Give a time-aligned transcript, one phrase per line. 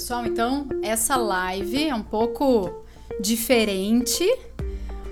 [0.00, 2.86] pessoal, então essa live é um pouco
[3.20, 4.24] diferente.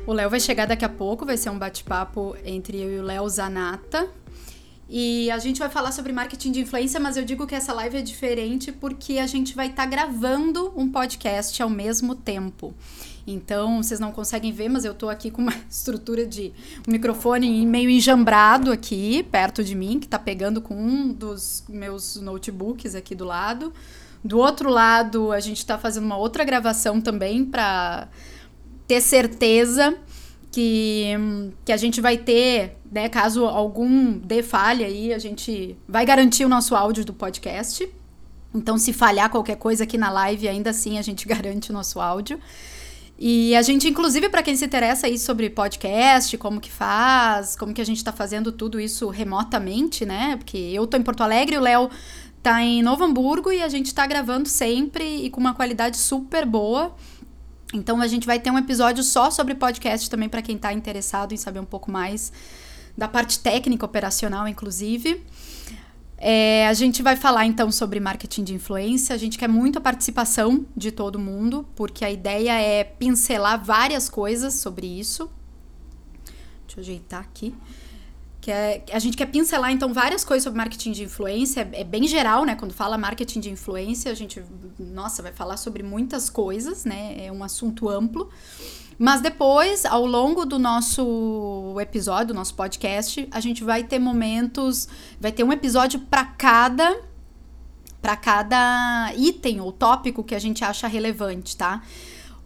[0.07, 3.03] O Léo vai chegar daqui a pouco, vai ser um bate-papo entre eu e o
[3.03, 4.09] Léo Zanata.
[4.89, 7.99] E a gente vai falar sobre marketing de influência, mas eu digo que essa live
[7.99, 12.73] é diferente porque a gente vai estar tá gravando um podcast ao mesmo tempo.
[13.27, 16.51] Então, vocês não conseguem ver, mas eu tô aqui com uma estrutura de
[16.89, 22.17] um microfone meio enjambrado aqui, perto de mim, que tá pegando com um dos meus
[22.17, 23.71] notebooks aqui do lado.
[24.25, 28.09] Do outro lado, a gente está fazendo uma outra gravação também para
[28.87, 29.97] ter certeza
[30.51, 31.13] que,
[31.65, 36.45] que a gente vai ter, né, caso algum dê falha aí, a gente vai garantir
[36.45, 37.89] o nosso áudio do podcast.
[38.55, 42.01] Então, se falhar qualquer coisa aqui na live, ainda assim a gente garante o nosso
[42.01, 42.41] áudio.
[43.21, 47.75] E a gente, inclusive, para quem se interessa aí sobre podcast, como que faz, como
[47.75, 50.37] que a gente está fazendo tudo isso remotamente, né?
[50.37, 51.91] Porque eu tô em Porto Alegre, o Léo
[52.49, 56.47] tá em Novo Hamburgo e a gente tá gravando sempre e com uma qualidade super
[56.47, 56.97] boa.
[57.75, 61.35] Então a gente vai ter um episódio só sobre podcast também para quem tá interessado
[61.35, 62.33] em saber um pouco mais
[62.97, 65.23] da parte técnica operacional, inclusive.
[66.17, 69.15] É, a gente vai falar então sobre marketing de influência.
[69.15, 74.09] A gente quer muito a participação de todo mundo, porque a ideia é pincelar várias
[74.09, 75.31] coisas sobre isso.
[76.67, 77.55] Deixa eu ajeitar aqui
[78.49, 81.85] que é, a gente quer pincelar então várias coisas sobre marketing de influência, é, é,
[81.85, 82.55] bem geral, né?
[82.55, 84.43] Quando fala marketing de influência, a gente,
[84.79, 87.27] nossa, vai falar sobre muitas coisas, né?
[87.27, 88.31] É um assunto amplo.
[88.99, 94.89] Mas depois, ao longo do nosso episódio, do nosso podcast, a gente vai ter momentos,
[95.21, 97.03] vai ter um episódio para cada
[98.01, 101.83] para cada item ou tópico que a gente acha relevante, tá?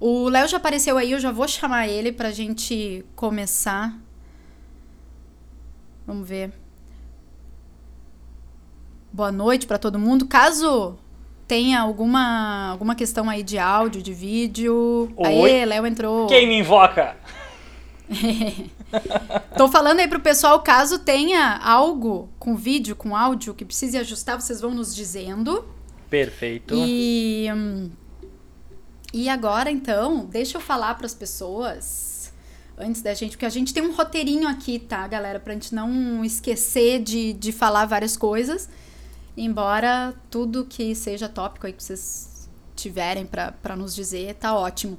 [0.01, 3.97] O Léo já apareceu aí, eu já vou chamar ele pra gente começar
[6.07, 6.53] Vamos ver.
[9.13, 10.27] Boa noite para todo mundo.
[10.27, 10.99] Caso
[11.47, 15.13] tenha alguma, alguma questão aí de áudio, de vídeo.
[15.17, 15.27] Oi.
[15.27, 16.27] Aê, Léo entrou.
[16.27, 17.17] Quem me invoca?
[19.57, 24.41] Tô falando aí pro pessoal, caso tenha algo com vídeo, com áudio que precise ajustar,
[24.41, 25.65] vocês vão nos dizendo.
[26.11, 26.75] Perfeito.
[26.77, 27.91] E hum,
[29.13, 32.12] e agora então, deixa eu falar para as pessoas
[32.79, 35.39] antes da gente, porque a gente tem um roteirinho aqui, tá, galera?
[35.39, 38.69] Pra gente não esquecer de, de falar várias coisas.
[39.37, 44.99] Embora tudo que seja tópico aí que vocês tiverem para nos dizer, tá ótimo.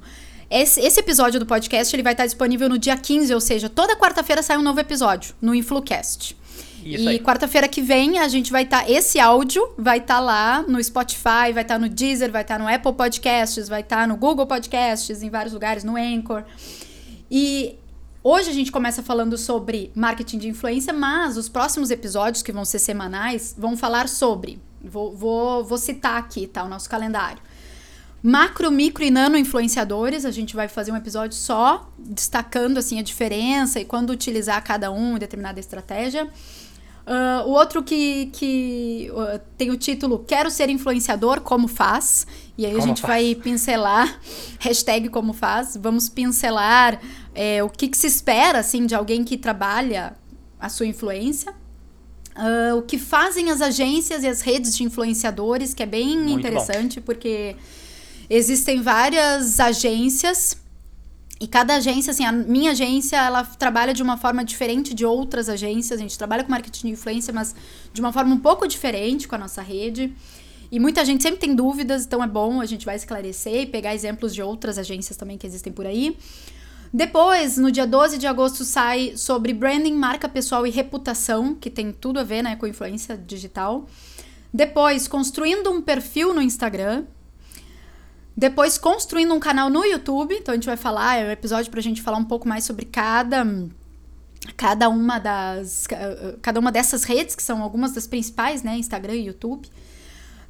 [0.50, 3.96] Esse, esse, episódio do podcast ele vai estar disponível no dia 15, ou seja, toda
[3.96, 6.38] quarta-feira sai um novo episódio no InfluCast.
[6.84, 8.84] Isso e quarta-feira que vem a gente vai estar.
[8.84, 12.42] Tá, esse áudio vai estar tá lá no Spotify, vai estar tá no Deezer, vai
[12.42, 16.44] estar no Apple Podcasts, vai estar no Google Podcasts, em vários lugares, no Anchor.
[17.36, 17.80] E
[18.24, 22.64] hoje a gente começa falando sobre marketing de influência, mas os próximos episódios, que vão
[22.64, 24.62] ser semanais, vão falar sobre.
[24.80, 26.64] Vou, vou, vou citar aqui, tá?
[26.64, 27.42] O nosso calendário.
[28.22, 33.04] Macro, micro e nano influenciadores, a gente vai fazer um episódio só, destacando assim a
[33.04, 36.30] diferença e quando utilizar cada um em determinada estratégia.
[37.06, 42.26] Uh, o outro que, que uh, tem o título Quero ser influenciador, como faz?
[42.58, 43.14] E aí como a gente faz?
[43.14, 44.20] vai pincelar,
[44.60, 46.98] hashtag como faz, vamos pincelar
[47.34, 50.16] é, o que, que, se espera assim de alguém que trabalha
[50.60, 51.54] a sua influência.
[52.36, 56.40] Uh, o que fazem as agências e as redes de influenciadores, que é bem Muito
[56.40, 57.06] interessante, bom.
[57.06, 57.56] porque
[58.28, 60.58] existem várias agências
[61.44, 65.50] e cada agência, assim, a minha agência, ela trabalha de uma forma diferente de outras
[65.50, 66.00] agências.
[66.00, 67.54] A gente trabalha com marketing de influência, mas
[67.92, 70.16] de uma forma um pouco diferente com a nossa rede.
[70.72, 73.94] E muita gente sempre tem dúvidas, então é bom a gente vai esclarecer e pegar
[73.94, 76.18] exemplos de outras agências também que existem por aí.
[76.94, 81.92] Depois, no dia 12 de agosto, sai sobre branding, marca pessoal e reputação, que tem
[81.92, 83.88] tudo a ver né, com influência digital.
[84.54, 87.06] Depois, construindo um perfil no Instagram,
[88.38, 90.36] depois, construindo um canal no YouTube.
[90.36, 92.86] Então, a gente vai falar, é um episódio pra gente falar um pouco mais sobre
[92.86, 93.44] cada
[94.58, 95.88] cada uma das
[96.42, 99.68] cada uma dessas redes que são algumas das principais, né, Instagram e YouTube.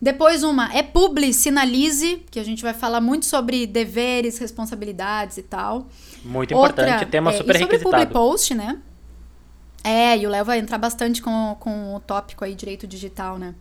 [0.02, 5.44] Depois uma é Publi Sinalize, que a gente vai falar muito sobre deveres, responsabilidades e
[5.44, 5.88] tal.
[6.24, 8.78] Muito Outra, importante, tema é, super e sobre Publi Post, né?
[9.84, 13.54] É, e o Léo vai entrar bastante com, com o tópico aí direito digital, né?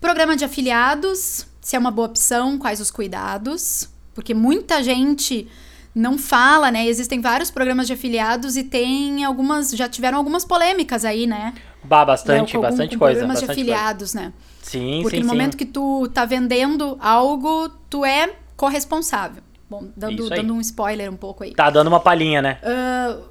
[0.00, 5.46] Programa de afiliados, se é uma boa opção, quais os cuidados, porque muita gente
[5.94, 6.86] não fala, né?
[6.86, 11.52] Existem vários programas de afiliados e tem algumas, já tiveram algumas polêmicas aí, né?
[11.84, 13.20] Bah, bastante, com, bastante com coisa.
[13.20, 14.28] Programas bastante de afiliados, coisa.
[14.28, 14.32] né?
[14.62, 15.34] Sim, Porque sim, no sim.
[15.34, 19.42] momento que tu tá vendendo algo, tu é corresponsável.
[19.68, 21.54] Bom, dando, dando um spoiler um pouco aí.
[21.54, 22.58] Tá dando uma palhinha, né?
[22.62, 23.24] Uh,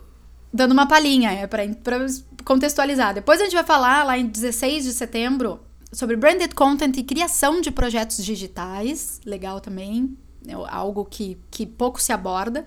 [0.53, 2.05] dando uma palhinha, é pra, pra
[2.45, 3.13] contextualizar.
[3.13, 5.59] Depois a gente vai falar lá em 16 de setembro
[5.91, 10.15] sobre branded content e criação de projetos digitais, legal também,
[10.47, 12.65] é algo que, que pouco se aborda.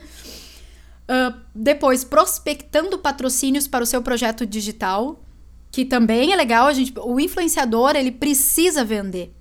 [1.05, 5.21] Uh, depois, prospectando patrocínios para o seu projeto digital,
[5.71, 6.67] que também é legal.
[6.67, 9.35] A gente, o influenciador ele precisa vender.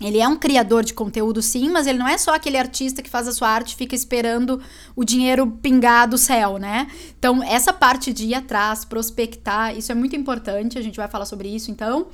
[0.00, 3.10] Ele é um criador de conteúdo, sim, mas ele não é só aquele artista que
[3.10, 4.60] faz a sua arte e fica esperando
[4.94, 6.86] o dinheiro pingar do céu, né?
[7.18, 10.78] Então, essa parte de ir atrás, prospectar, isso é muito importante.
[10.78, 12.06] A gente vai falar sobre isso, então.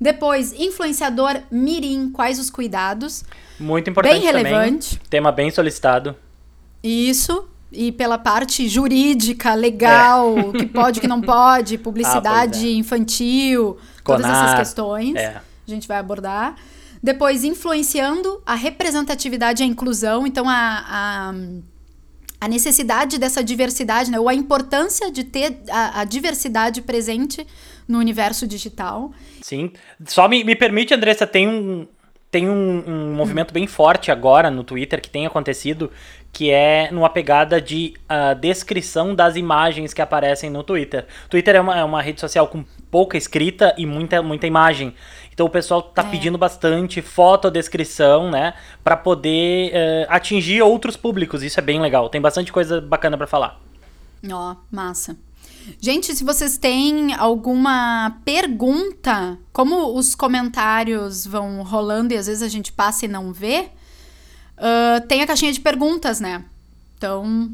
[0.00, 3.24] Depois, influenciador mirim, quais os cuidados?
[3.58, 4.90] Muito importante Bem relevante.
[4.90, 6.14] Também, tema bem solicitado.
[6.80, 7.48] Isso.
[7.72, 10.58] E pela parte jurídica, legal, é.
[10.58, 12.74] que pode, que não pode, publicidade ah, é.
[12.74, 15.16] infantil, Conar, todas essas questões.
[15.16, 15.40] É.
[15.66, 16.54] A gente vai abordar.
[17.06, 20.26] Depois, influenciando a representatividade e a inclusão.
[20.26, 21.34] Então, a, a,
[22.40, 24.18] a necessidade dessa diversidade, né?
[24.18, 27.46] ou a importância de ter a, a diversidade presente
[27.86, 29.12] no universo digital.
[29.40, 29.70] Sim.
[30.04, 31.86] Só me, me permite, Andressa, tem um,
[32.28, 35.92] tem um, um movimento bem forte agora no Twitter que tem acontecido,
[36.32, 41.06] que é numa pegada de uh, descrição das imagens que aparecem no Twitter.
[41.30, 44.92] Twitter é uma, é uma rede social com pouca escrita e muita, muita imagem.
[45.36, 46.10] Então o pessoal tá é.
[46.10, 48.54] pedindo bastante fotodescrição, né?
[48.82, 51.42] para poder uh, atingir outros públicos.
[51.42, 52.08] Isso é bem legal.
[52.08, 53.60] Tem bastante coisa bacana para falar.
[54.32, 55.14] Ó, oh, massa.
[55.78, 62.48] Gente, se vocês têm alguma pergunta, como os comentários vão rolando e às vezes a
[62.48, 63.68] gente passa e não vê,
[64.56, 66.46] uh, tem a caixinha de perguntas, né?
[66.96, 67.50] Então,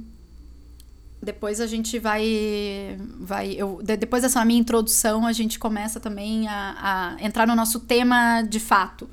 [1.23, 2.99] depois a gente vai.
[3.21, 7.81] vai eu, depois dessa minha introdução, a gente começa também a, a entrar no nosso
[7.81, 9.09] tema de fato.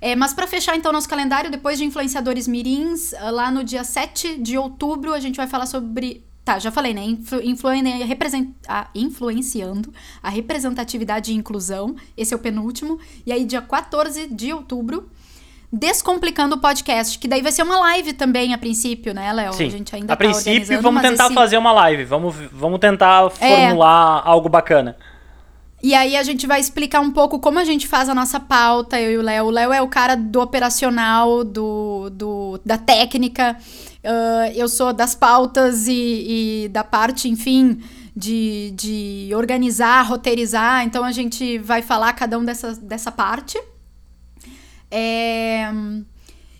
[0.00, 4.38] É, mas para fechar então nosso calendário, depois de influenciadores mirins, lá no dia 7
[4.38, 7.02] de outubro, a gente vai falar sobre Tá, já falei, né?
[7.02, 7.40] Influ,
[8.68, 9.90] a, influenciando
[10.22, 11.96] a representatividade e inclusão.
[12.14, 12.98] Esse é o penúltimo.
[13.24, 15.08] E aí, dia 14 de outubro,
[15.76, 19.52] Descomplicando o podcast, que daí vai ser uma live também a princípio, né, Léo?
[19.52, 19.66] Sim.
[19.66, 21.34] A gente ainda a tá princípio, vamos tentar esse...
[21.34, 22.04] fazer uma live.
[22.04, 23.48] Vamos, vamos tentar é.
[23.48, 24.28] formular é.
[24.28, 24.96] algo bacana.
[25.82, 29.00] E aí a gente vai explicar um pouco como a gente faz a nossa pauta,
[29.00, 29.46] eu e o Léo.
[29.46, 33.56] O Léo é o cara do operacional, do, do da técnica.
[34.04, 37.80] Uh, eu sou das pautas e, e da parte, enfim,
[38.14, 40.84] de, de organizar, roteirizar.
[40.84, 43.60] Então a gente vai falar cada um dessa, dessa parte.
[44.96, 45.72] É,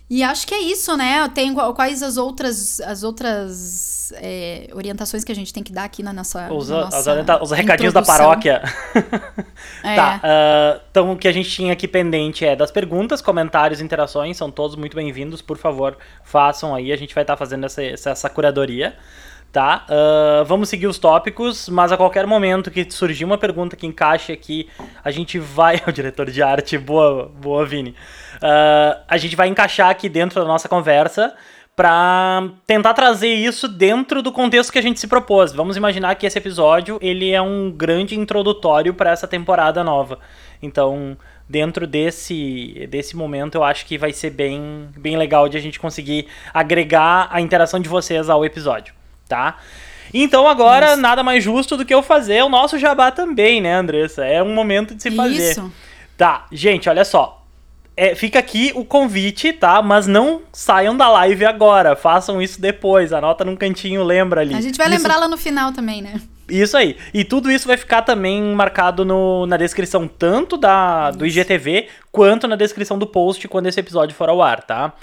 [0.09, 1.27] e acho que é isso, né?
[1.29, 6.03] Tem quais as outras, as outras é, orientações que a gente tem que dar aqui
[6.03, 6.51] na nossa.
[6.53, 8.61] Os, na nossa os recadinhos da paróquia.
[9.83, 9.95] é.
[9.95, 10.21] Tá.
[10.23, 14.35] Uh, então, o que a gente tinha aqui pendente é das perguntas, comentários, interações.
[14.37, 15.41] São todos muito bem-vindos.
[15.41, 16.91] Por favor, façam aí.
[16.91, 18.95] A gente vai estar tá fazendo essa, essa, essa curadoria
[19.55, 19.85] tá?
[19.89, 24.33] Uh, vamos seguir os tópicos, mas a qualquer momento que surgir uma pergunta que encaixe
[24.33, 24.67] aqui,
[25.01, 25.81] a gente vai.
[25.87, 27.91] O diretor de arte, boa, boa, Vini.
[27.91, 31.33] Uh, a gente vai encaixar aqui dentro da nossa conversa
[31.73, 35.53] para tentar trazer isso dentro do contexto que a gente se propôs.
[35.53, 40.19] Vamos imaginar que esse episódio ele é um grande introdutório para essa temporada nova.
[40.61, 41.15] Então,
[41.47, 45.79] dentro desse, desse momento, eu acho que vai ser bem, bem legal de a gente
[45.79, 48.93] conseguir agregar a interação de vocês ao episódio
[49.27, 49.57] tá?
[50.13, 51.01] Então agora Isso.
[51.01, 54.25] nada mais justo do que eu fazer o nosso jabá também, né, Andressa?
[54.25, 55.51] É um momento de se fazer.
[55.51, 55.71] Isso.
[56.17, 57.43] Tá, gente, olha só.
[57.97, 59.81] É, fica aqui o convite, tá?
[59.81, 61.95] Mas não saiam da live agora.
[61.95, 63.13] Façam isso depois.
[63.13, 64.53] Anota num cantinho, lembra ali.
[64.53, 64.97] A gente vai isso...
[64.97, 66.19] lembrar lá no final também, né?
[66.49, 66.97] Isso aí.
[67.13, 72.47] E tudo isso vai ficar também marcado no, na descrição, tanto da, do IGTV, quanto
[72.47, 74.93] na descrição do post quando esse episódio for ao ar, tá?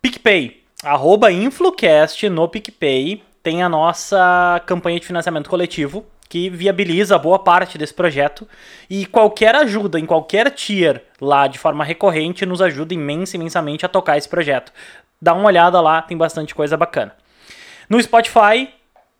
[0.00, 0.62] PicPay.
[0.84, 7.76] Arroba Influcast no PicPay tem a nossa campanha de financiamento coletivo, que viabiliza boa parte
[7.76, 8.48] desse projeto.
[8.88, 13.88] E qualquer ajuda em qualquer tier lá de forma recorrente nos ajuda imensa, imensamente a
[13.88, 14.72] tocar esse projeto.
[15.20, 17.14] Dá uma olhada lá, tem bastante coisa bacana.
[17.88, 18.70] No Spotify,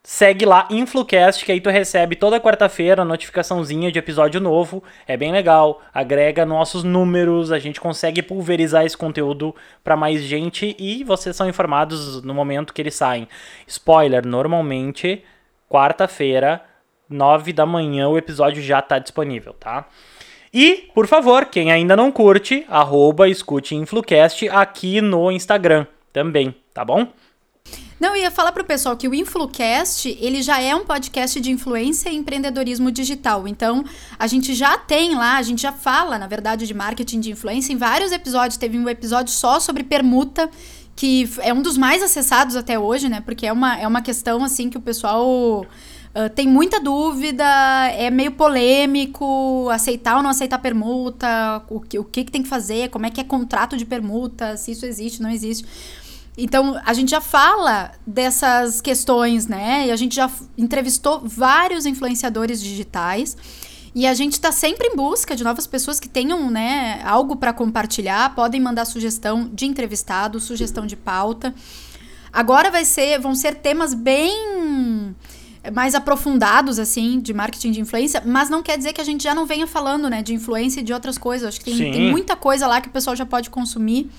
[0.05, 4.83] Segue lá Influcast, que aí tu recebe toda quarta-feira a notificaçãozinha de episódio novo.
[5.07, 9.55] É bem legal, agrega nossos números, a gente consegue pulverizar esse conteúdo
[9.85, 13.29] para mais gente e vocês são informados no momento que eles saem.
[13.65, 15.23] Spoiler, normalmente
[15.71, 16.61] quarta-feira,
[17.09, 19.87] nove da manhã, o episódio já está disponível, tá?
[20.53, 26.85] E, por favor, quem ainda não curte, arroba escute Influcast aqui no Instagram também, tá
[26.85, 27.07] bom?
[28.03, 31.41] Não, eu ia falar para o pessoal que o InfluCast, ele já é um podcast
[31.41, 33.47] de influência e empreendedorismo digital.
[33.47, 33.85] Então,
[34.19, 37.73] a gente já tem lá, a gente já fala, na verdade, de marketing de influência
[37.73, 38.57] em vários episódios.
[38.57, 40.51] Teve um episódio só sobre permuta,
[40.97, 43.21] que é um dos mais acessados até hoje, né?
[43.21, 45.65] Porque é uma, é uma questão, assim, que o pessoal
[46.15, 47.43] Uh, tem muita dúvida,
[47.97, 52.51] é meio polêmico, aceitar ou não aceitar permuta, o que, o que, que tem que
[52.51, 55.65] fazer, como é que é contrato de permuta, se isso existe, não existe.
[56.37, 59.89] Então, a gente já fala dessas questões, né?
[59.89, 63.37] E a gente já entrevistou vários influenciadores digitais.
[63.95, 67.53] E a gente está sempre em busca de novas pessoas que tenham né, algo para
[67.53, 68.35] compartilhar.
[68.35, 71.55] Podem mandar sugestão de entrevistado, sugestão de pauta.
[72.33, 75.15] Agora vai ser, vão ser temas bem
[75.71, 79.35] mais aprofundados, assim, de marketing de influência, mas não quer dizer que a gente já
[79.35, 81.47] não venha falando, né, de influência e de outras coisas.
[81.47, 84.11] Acho que tem, tem muita coisa lá que o pessoal já pode consumir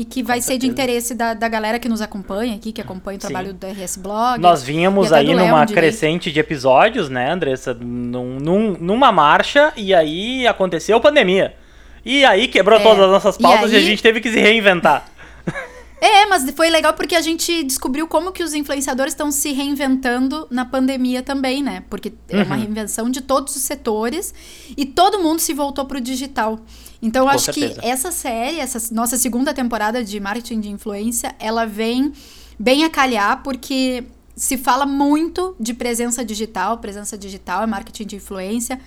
[0.00, 3.18] e que vai ser de interesse da, da galera que nos acompanha aqui, que acompanha
[3.18, 3.56] o trabalho Sim.
[3.56, 4.40] do RS Blog.
[4.40, 7.74] Nós vínhamos aí numa crescente de episódios, né, Andressa?
[7.74, 11.54] Num, num, numa marcha, e aí aconteceu a pandemia.
[12.02, 12.82] E aí quebrou é.
[12.82, 13.82] todas as nossas pautas e, aí...
[13.82, 15.04] e a gente teve que se reinventar.
[16.00, 20.46] É, mas foi legal porque a gente descobriu como que os influenciadores estão se reinventando
[20.50, 21.84] na pandemia também, né?
[21.90, 22.62] Porque é uma uhum.
[22.62, 24.32] reinvenção de todos os setores
[24.74, 26.58] e todo mundo se voltou para o digital.
[27.02, 27.80] Então, eu acho certeza.
[27.80, 32.12] que essa série, essa nossa segunda temporada de marketing de influência, ela vem
[32.58, 34.04] bem a calhar, porque
[34.34, 38.80] se fala muito de presença digital, presença digital é marketing de influência,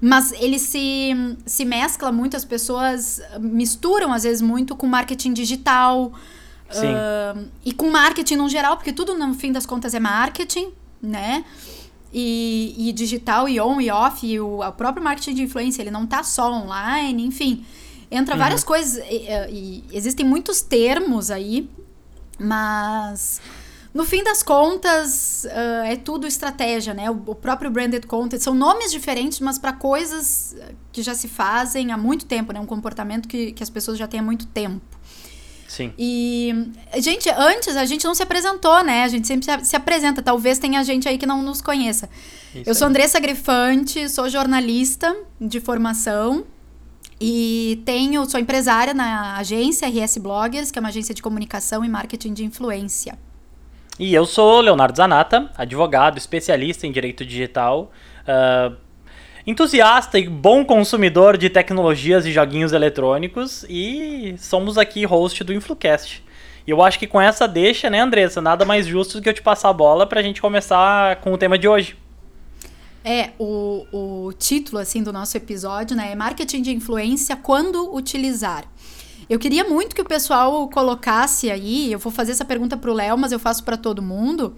[0.00, 1.10] mas ele se,
[1.44, 6.12] se mescla muito, as pessoas misturam às vezes muito com marketing digital
[6.78, 10.72] uh, e com marketing no geral, porque tudo no fim das contas é marketing,
[11.02, 11.44] né?
[12.12, 15.90] e, e digital e on e off, e o, o próprio marketing de influência, ele
[15.90, 17.64] não tá só online, enfim.
[18.10, 18.40] Entra uhum.
[18.40, 21.70] várias coisas, e, e, existem muitos termos aí,
[22.38, 23.40] mas
[23.94, 27.08] no fim das contas uh, é tudo estratégia, né?
[27.10, 30.56] O, o, próprio branded content são nomes diferentes, mas para coisas
[30.90, 32.58] que já se fazem há muito tempo, né?
[32.58, 34.98] Um comportamento que, que as pessoas já têm há muito tempo.
[35.70, 35.92] Sim.
[35.96, 36.52] E,
[36.98, 39.04] gente, antes a gente não se apresentou, né?
[39.04, 40.20] A gente sempre se apresenta.
[40.20, 42.10] Talvez tenha gente aí que não nos conheça.
[42.52, 42.90] Isso eu sou aí.
[42.90, 46.44] Andressa Grifante, sou jornalista de formação.
[47.20, 51.88] E tenho, sou empresária na agência RS Bloggers, que é uma agência de comunicação e
[51.88, 53.16] marketing de influência.
[53.96, 57.92] E eu sou Leonardo Zanata, advogado, especialista em direito digital.
[58.22, 58.74] Uh,
[59.46, 66.22] entusiasta e bom consumidor de tecnologias e joguinhos eletrônicos e somos aqui host do Influcast.
[66.66, 69.34] E eu acho que com essa deixa, né, Andressa, nada mais justo do que eu
[69.34, 71.96] te passar a bola pra gente começar com o tema de hoje.
[73.02, 78.64] É, o, o título, assim, do nosso episódio, né, é Marketing de Influência, quando utilizar.
[79.28, 83.16] Eu queria muito que o pessoal colocasse aí, eu vou fazer essa pergunta pro Léo,
[83.16, 84.54] mas eu faço para todo mundo,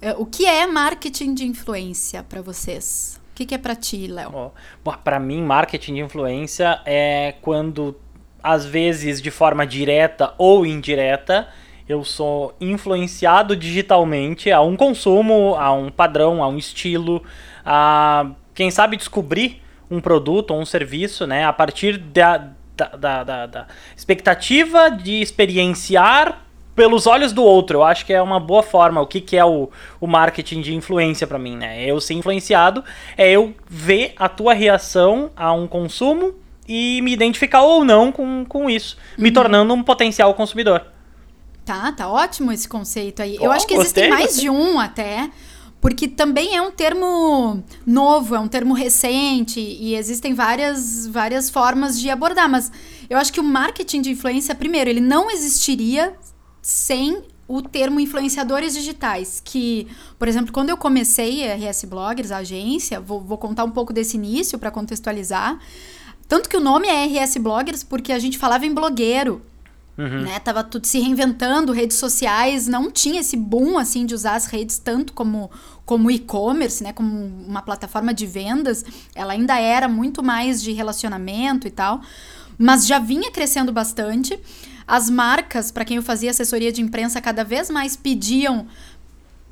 [0.00, 3.20] é, o que é marketing de influência para vocês?
[3.42, 4.52] Que, que é para ti, Léo?
[4.84, 7.98] Oh, para mim, marketing de influência é quando,
[8.42, 11.48] às vezes, de forma direta ou indireta,
[11.88, 17.22] eu sou influenciado digitalmente a um consumo, a um padrão, a um estilo,
[17.66, 23.46] a quem sabe descobrir um produto ou um serviço, né, a partir da, da, da,
[23.46, 27.78] da expectativa de experienciar pelos olhos do outro.
[27.78, 29.00] Eu acho que é uma boa forma.
[29.00, 29.68] O que, que é o,
[30.00, 31.84] o marketing de influência para mim, né?
[31.84, 32.84] Eu ser influenciado
[33.16, 36.34] é eu ver a tua reação a um consumo
[36.66, 39.34] e me identificar ou não com, com isso, me uhum.
[39.34, 40.86] tornando um potencial consumidor.
[41.64, 43.36] Tá, tá ótimo esse conceito aí.
[43.40, 44.42] Oh, eu acho que existem gostei, mais gostei.
[44.42, 45.30] de um até,
[45.80, 52.00] porque também é um termo novo, é um termo recente e existem várias, várias formas
[52.00, 52.70] de abordar, mas
[53.08, 56.14] eu acho que o marketing de influência, primeiro, ele não existiria
[56.62, 59.86] sem o termo influenciadores digitais, que,
[60.18, 63.92] por exemplo, quando eu comecei a RS Bloggers, a agência, vou, vou contar um pouco
[63.92, 65.58] desse início para contextualizar.
[66.26, 69.42] Tanto que o nome é RS Bloggers porque a gente falava em blogueiro,
[69.96, 70.22] Uhum.
[70.22, 70.38] Né?
[70.38, 74.78] Tava tudo se reinventando, redes sociais, não tinha esse boom assim de usar as redes
[74.78, 75.50] tanto como
[75.84, 77.12] como e-commerce, né, como
[77.46, 82.00] uma plataforma de vendas, ela ainda era muito mais de relacionamento e tal,
[82.56, 84.38] mas já vinha crescendo bastante.
[84.86, 88.66] As marcas, para quem eu fazia assessoria de imprensa, cada vez mais pediam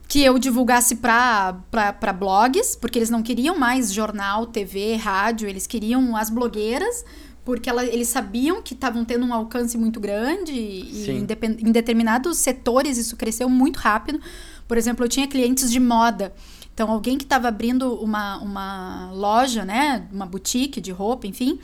[0.08, 6.16] que eu divulgasse para blogs, porque eles não queriam mais jornal, TV, rádio, eles queriam
[6.16, 7.04] as blogueiras,
[7.44, 11.26] porque ela, eles sabiam que estavam tendo um alcance muito grande e em,
[11.68, 14.20] em determinados setores isso cresceu muito rápido.
[14.66, 16.32] Por exemplo, eu tinha clientes de moda.
[16.74, 21.58] Então, alguém que estava abrindo uma, uma loja, né, uma boutique de roupa, enfim,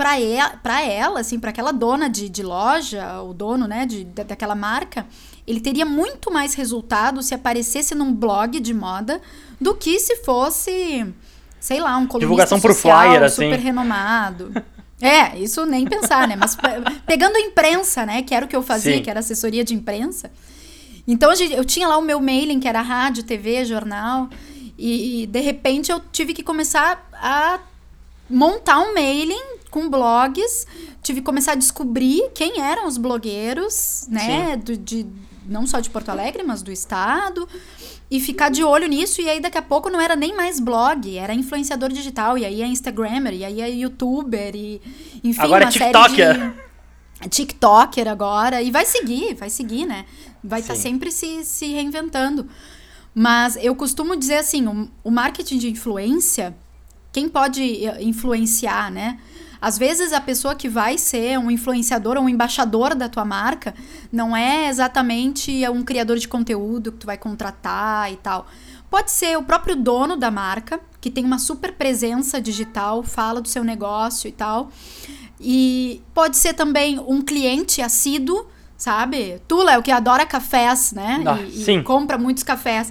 [0.00, 4.04] para ela, pra ela, assim, para aquela dona de, de loja, o dono, né, de,
[4.04, 5.04] daquela marca,
[5.46, 9.20] ele teria muito mais resultado se aparecesse num blog de moda
[9.60, 11.06] do que se fosse,
[11.60, 13.62] sei lá, um colunista Divulgação social por flyer, super assim.
[13.62, 14.54] renomado.
[15.02, 16.34] É, isso nem pensar, né?
[16.34, 16.56] Mas
[17.04, 18.22] pegando a imprensa, né?
[18.22, 19.02] Que era o que eu fazia, Sim.
[19.02, 20.30] que era assessoria de imprensa.
[21.06, 24.30] Então eu tinha lá o meu mailing, que era rádio, TV, jornal,
[24.78, 27.60] e, e de repente eu tive que começar a
[28.30, 30.66] montar um mailing com blogs,
[31.02, 35.06] tive que começar a descobrir quem eram os blogueiros, né, do, de,
[35.46, 37.48] não só de Porto Alegre, mas do estado,
[38.10, 41.16] e ficar de olho nisso, e aí daqui a pouco não era nem mais blog,
[41.16, 44.82] era influenciador digital, e aí é Instagrammer, e aí é youtuber, e
[45.22, 46.34] enfim, Agora é uma é TikToker.
[46.34, 46.52] série
[47.22, 50.06] de TikToker agora, e vai seguir, vai seguir, né?
[50.42, 52.48] Vai estar tá sempre se, se reinventando.
[53.14, 56.56] Mas eu costumo dizer assim, o, o marketing de influência,
[57.12, 59.18] quem pode eh, influenciar, né?
[59.60, 63.74] Às vezes a pessoa que vai ser um influenciador ou um embaixador da tua marca
[64.10, 68.46] não é exatamente um criador de conteúdo que tu vai contratar e tal.
[68.90, 73.48] Pode ser o próprio dono da marca, que tem uma super presença digital, fala do
[73.48, 74.70] seu negócio e tal.
[75.38, 78.46] E pode ser também um cliente assíduo
[78.80, 79.42] sabe?
[79.46, 81.22] Tu, Léo, que adora cafés, né?
[81.26, 81.80] Ah, e, sim.
[81.80, 82.90] E compra muitos cafés.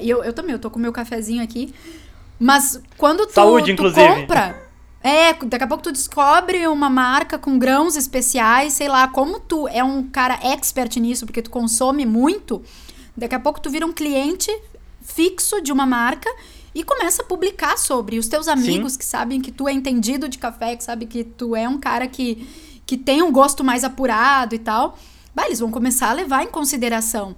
[0.00, 1.72] Eu, eu também, eu tô com o meu cafezinho aqui.
[2.38, 4.06] Mas quando tu, Saúde, tu inclusive.
[4.06, 4.65] compra.
[5.06, 9.68] É, daqui a pouco tu descobre uma marca com grãos especiais, sei lá, como tu
[9.68, 12.60] é um cara expert nisso, porque tu consome muito,
[13.16, 14.50] daqui a pouco tu vira um cliente
[15.00, 16.28] fixo de uma marca
[16.74, 18.98] e começa a publicar sobre os teus amigos Sim.
[18.98, 22.08] que sabem que tu é entendido de café, que sabem que tu é um cara
[22.08, 22.44] que
[22.84, 24.98] que tem um gosto mais apurado e tal,
[25.32, 27.36] bah, eles vão começar a levar em consideração.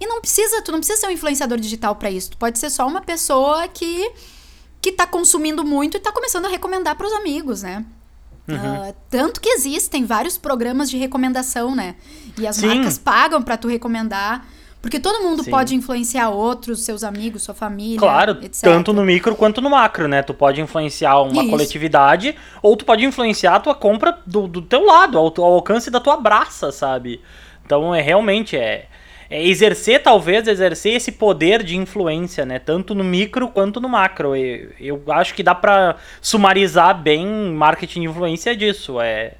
[0.00, 2.30] E não precisa, tu não precisa ser um influenciador digital para isso.
[2.30, 4.10] Tu pode ser só uma pessoa que
[4.80, 7.84] que tá consumindo muito e tá começando a recomendar para os amigos, né?
[8.48, 8.88] Uhum.
[8.88, 11.94] Uh, tanto que existem vários programas de recomendação, né?
[12.38, 12.66] E as Sim.
[12.66, 14.46] marcas pagam para tu recomendar.
[14.82, 15.50] Porque todo mundo Sim.
[15.50, 17.98] pode influenciar outros, seus amigos, sua família.
[17.98, 18.62] Claro, etc.
[18.62, 20.22] tanto no micro quanto no macro, né?
[20.22, 21.50] Tu pode influenciar uma Isso.
[21.50, 25.90] coletividade, ou tu pode influenciar a tua compra do, do teu lado, ao, ao alcance
[25.90, 27.20] da tua braça, sabe?
[27.64, 28.88] Então é realmente é,
[29.30, 32.58] é, exercer, talvez, exercer esse poder de influência, né?
[32.58, 34.34] Tanto no micro quanto no macro.
[34.34, 39.00] Eu, eu acho que dá para sumarizar bem marketing de influência disso.
[39.00, 39.36] É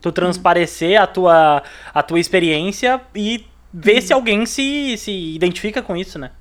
[0.00, 1.62] tu transparecer a tua,
[1.94, 6.32] a tua experiência e ver se alguém se, se identifica com isso, né?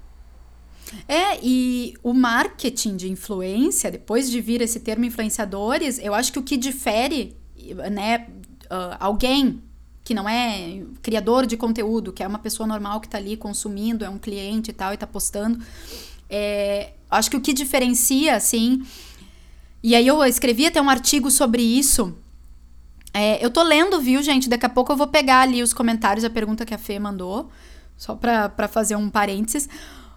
[1.07, 6.39] É, e o marketing de influência, depois de vir esse termo influenciadores, eu acho que
[6.39, 7.37] o que difere,
[7.91, 8.27] né,
[8.65, 9.61] uh, alguém
[10.11, 14.03] que não é criador de conteúdo, que é uma pessoa normal que está ali consumindo,
[14.03, 15.57] é um cliente e tal, e está postando,
[16.29, 18.85] é, acho que o que diferencia, assim,
[19.81, 22.13] e aí eu escrevi até um artigo sobre isso,
[23.13, 24.49] é, eu tô lendo, viu, gente?
[24.49, 27.49] Daqui a pouco eu vou pegar ali os comentários, a pergunta que a Fê mandou,
[27.95, 29.69] só para fazer um parênteses.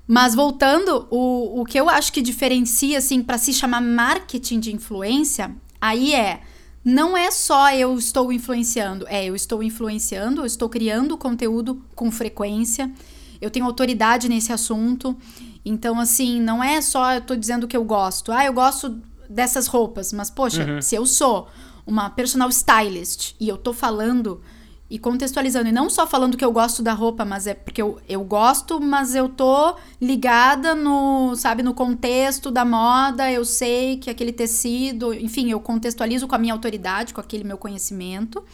[0.09, 4.75] Mas voltando, o, o que eu acho que diferencia, assim, para se chamar marketing de
[4.75, 6.41] influência, aí é.
[6.85, 12.11] Não é só eu estou influenciando, é eu estou influenciando, eu estou criando conteúdo com
[12.11, 12.93] frequência,
[13.41, 15.17] eu tenho autoridade nesse assunto.
[15.65, 18.31] Então, assim, não é só eu tô dizendo que eu gosto.
[18.31, 20.83] Ah, eu gosto dessas roupas, mas poxa, uhum.
[20.83, 21.49] se eu sou
[21.87, 24.43] uma personal stylist e eu tô falando
[24.89, 27.99] e contextualizando, e não só falando que eu gosto da roupa, mas é porque eu,
[28.07, 34.11] eu gosto, mas eu tô ligada no, sabe, no contexto da moda, eu sei que
[34.11, 38.45] aquele tecido, enfim, eu contextualizo com a minha autoridade, com aquele meu conhecimento.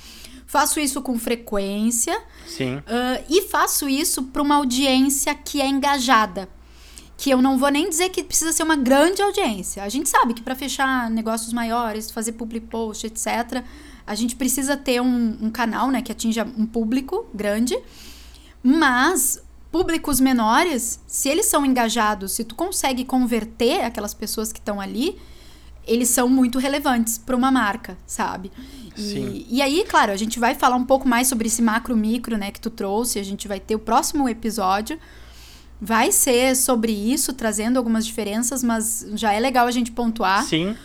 [0.46, 2.20] Faço isso com frequência.
[2.46, 2.76] Sim.
[2.76, 6.48] Uh, e faço isso para uma audiência que é engajada
[7.20, 9.82] que eu não vou nem dizer que precisa ser uma grande audiência.
[9.82, 13.62] A gente sabe que para fechar negócios maiores, fazer public post, etc.,
[14.10, 17.78] a gente precisa ter um, um canal né, que atinja um público grande.
[18.60, 24.80] Mas públicos menores, se eles são engajados, se tu consegue converter aquelas pessoas que estão
[24.80, 25.16] ali,
[25.86, 28.50] eles são muito relevantes para uma marca, sabe?
[28.98, 32.36] E, e, aí, claro, a gente vai falar um pouco mais sobre esse macro micro,
[32.36, 33.20] né, que tu trouxe.
[33.20, 34.98] A gente vai ter o próximo episódio
[35.80, 40.44] vai ser sobre isso, trazendo algumas diferenças, mas já é legal a gente pontuar.
[40.44, 40.76] Sim.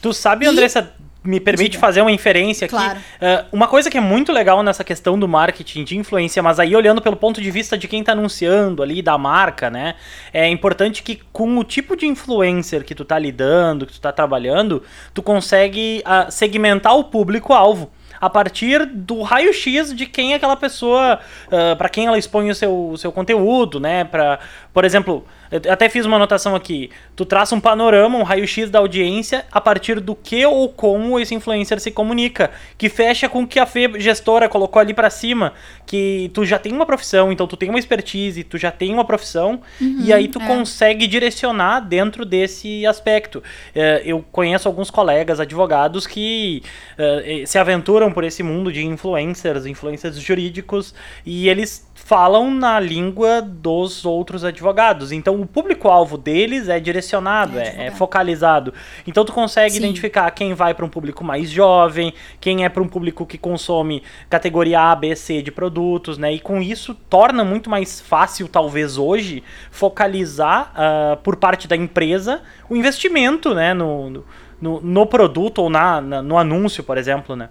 [0.00, 0.48] Tu sabe, e...
[0.48, 1.80] Andressa, me permite Diga.
[1.80, 2.74] fazer uma inferência aqui.
[2.74, 2.98] Claro.
[2.98, 6.76] Uh, uma coisa que é muito legal nessa questão do marketing de influência, mas aí
[6.76, 9.94] olhando pelo ponto de vista de quem está anunciando ali, da marca, né?
[10.32, 14.12] É importante que com o tipo de influencer que tu tá lidando, que tu tá
[14.12, 14.82] trabalhando,
[15.14, 21.18] tu consegue uh, segmentar o público-alvo a partir do raio-x de quem é aquela pessoa,
[21.50, 24.04] uh, ah, para quem ela expõe o seu, o seu conteúdo, né?
[24.04, 24.38] Pra,
[24.72, 25.26] por exemplo,
[25.62, 26.90] eu até fiz uma anotação aqui.
[27.14, 31.34] Tu traça um panorama, um raio-x da audiência a partir do que ou como esse
[31.34, 35.52] influencer se comunica, que fecha com o que a Fê gestora colocou ali para cima,
[35.86, 39.04] que tu já tem uma profissão, então tu tem uma expertise, tu já tem uma
[39.04, 40.46] profissão, uhum, e aí tu é.
[40.46, 43.38] consegue direcionar dentro desse aspecto.
[43.38, 46.62] Uh, eu conheço alguns colegas advogados que
[46.98, 53.40] uh, se aventuram por esse mundo de influencers, influencers jurídicos, e eles falam na língua
[53.40, 55.10] dos outros advogados.
[55.10, 58.74] Então o público-alvo deles é direcionado, é, é, é focalizado.
[59.06, 59.78] Então tu consegue Sim.
[59.78, 64.02] identificar quem vai para um público mais jovem, quem é para um público que consome
[64.28, 66.34] categoria A, B, C de produtos, né?
[66.34, 72.42] E com isso torna muito mais fácil, talvez hoje, focalizar uh, por parte da empresa
[72.68, 73.72] o investimento, né?
[73.72, 74.24] No,
[74.60, 77.48] no, no produto ou na, na, no anúncio, por exemplo, né?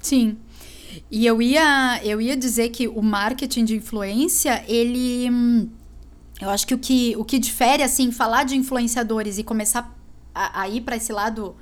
[0.00, 0.36] Sim.
[1.10, 5.28] E eu ia, eu ia dizer que o marketing de influência, ele.
[6.40, 9.94] Eu acho que o que, o que difere, assim, falar de influenciadores e começar
[10.34, 11.56] a, a ir para esse lado.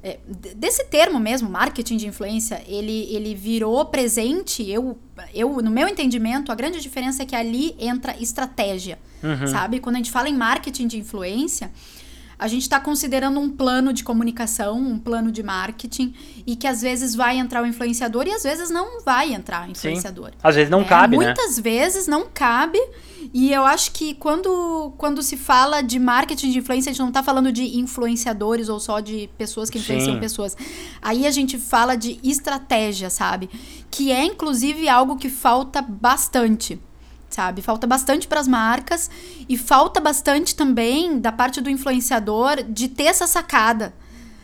[0.00, 0.20] É,
[0.54, 4.68] desse termo mesmo, marketing de influência, ele, ele virou presente.
[4.70, 4.96] Eu,
[5.34, 9.48] eu, no meu entendimento, a grande diferença é que ali entra estratégia, uhum.
[9.48, 9.80] sabe?
[9.80, 11.72] Quando a gente fala em marketing de influência,
[12.38, 16.14] a gente está considerando um plano de comunicação, um plano de marketing,
[16.46, 19.70] e que às vezes vai entrar o influenciador e às vezes não vai entrar o
[19.70, 20.30] influenciador.
[20.30, 20.36] Sim.
[20.42, 21.42] Às vezes não é, cabe, muitas né?
[21.42, 22.78] Muitas vezes não cabe.
[23.34, 27.08] E eu acho que quando, quando se fala de marketing de influência, a gente não
[27.08, 30.20] está falando de influenciadores ou só de pessoas que influenciam Sim.
[30.20, 30.56] pessoas.
[31.02, 33.50] Aí a gente fala de estratégia, sabe?
[33.90, 36.80] Que é inclusive algo que falta bastante
[37.38, 37.62] sabe?
[37.62, 39.08] Falta bastante para as marcas
[39.48, 43.94] e falta bastante também da parte do influenciador de ter essa sacada,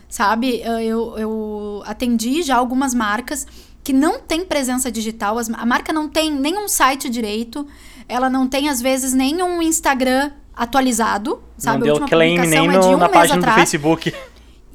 [0.08, 0.60] sabe?
[0.60, 3.48] Eu, eu atendi já algumas marcas
[3.82, 7.66] que não tem presença digital, a marca não tem nenhum site direito,
[8.08, 11.88] ela não tem às vezes nenhum Instagram atualizado, sabe?
[11.88, 13.56] Não deu claim nem é um na página atrás.
[13.56, 14.14] do Facebook.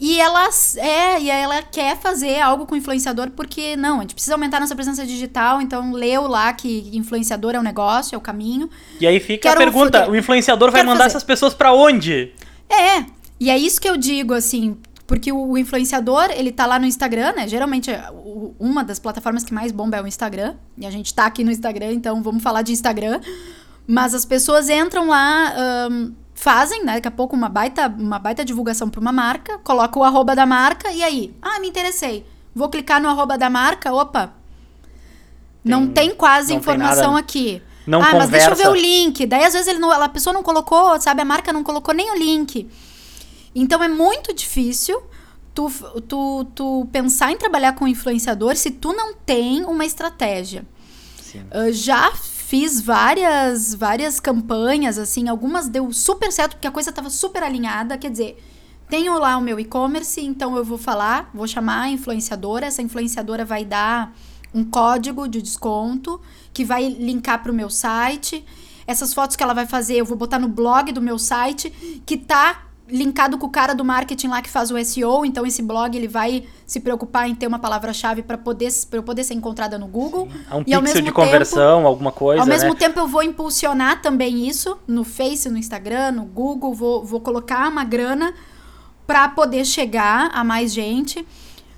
[0.02, 4.34] E ela, é, e ela quer fazer algo com influenciador porque, não, a gente precisa
[4.34, 8.22] aumentar nossa presença digital, então leu lá que influenciador é o um negócio, é o
[8.22, 8.70] caminho.
[9.02, 11.18] E aí fica Quero a pergunta, o influenciador vai mandar fazer.
[11.18, 12.32] essas pessoas para onde?
[12.70, 13.04] É,
[13.38, 17.34] e é isso que eu digo, assim, porque o influenciador, ele tá lá no Instagram,
[17.34, 17.46] né?
[17.46, 17.92] Geralmente,
[18.58, 20.56] uma das plataformas que mais bomba é o Instagram.
[20.78, 23.20] E a gente tá aqui no Instagram, então vamos falar de Instagram.
[23.86, 25.54] Mas as pessoas entram lá...
[25.92, 30.00] Um, fazem, né, daqui a pouco, uma baita, uma baita divulgação para uma marca, coloca
[30.00, 32.26] o arroba da marca e aí, ah, me interessei.
[32.56, 34.28] Vou clicar no arroba da marca, opa.
[34.28, 34.34] Tem,
[35.64, 37.62] não tem quase não informação tem aqui.
[37.86, 38.20] Não ah, conversa.
[38.20, 39.26] mas deixa eu ver o link.
[39.26, 41.22] Daí, às vezes, ele não, a pessoa não colocou, sabe?
[41.22, 42.70] A marca não colocou nem o link.
[43.54, 45.02] Então, é muito difícil
[45.54, 45.70] tu,
[46.08, 50.64] tu, tu pensar em trabalhar com influenciador se tu não tem uma estratégia.
[51.36, 52.10] Uh, já
[52.50, 57.96] fiz várias várias campanhas, assim, algumas deu super certo porque a coisa estava super alinhada,
[57.96, 58.44] quer dizer,
[58.90, 63.46] tenho lá o meu e-commerce, então eu vou falar, vou chamar a influenciadora, essa influenciadora
[63.46, 64.16] vai dar
[64.52, 66.20] um código de desconto
[66.52, 68.44] que vai linkar para o meu site.
[68.88, 71.70] Essas fotos que ela vai fazer, eu vou botar no blog do meu site,
[72.04, 75.62] que tá linkado com o cara do marketing lá que faz o SEO, então esse
[75.62, 79.34] blog ele vai se preocupar em ter uma palavra-chave para poder para eu poder ser
[79.34, 80.28] encontrada no Google.
[80.32, 80.40] Sim.
[80.50, 82.76] É um e pixel de conversão, tempo, alguma coisa, Ao mesmo né?
[82.76, 87.68] tempo eu vou impulsionar também isso no Face, no Instagram, no Google, vou, vou colocar
[87.70, 88.34] uma grana
[89.06, 91.26] para poder chegar a mais gente.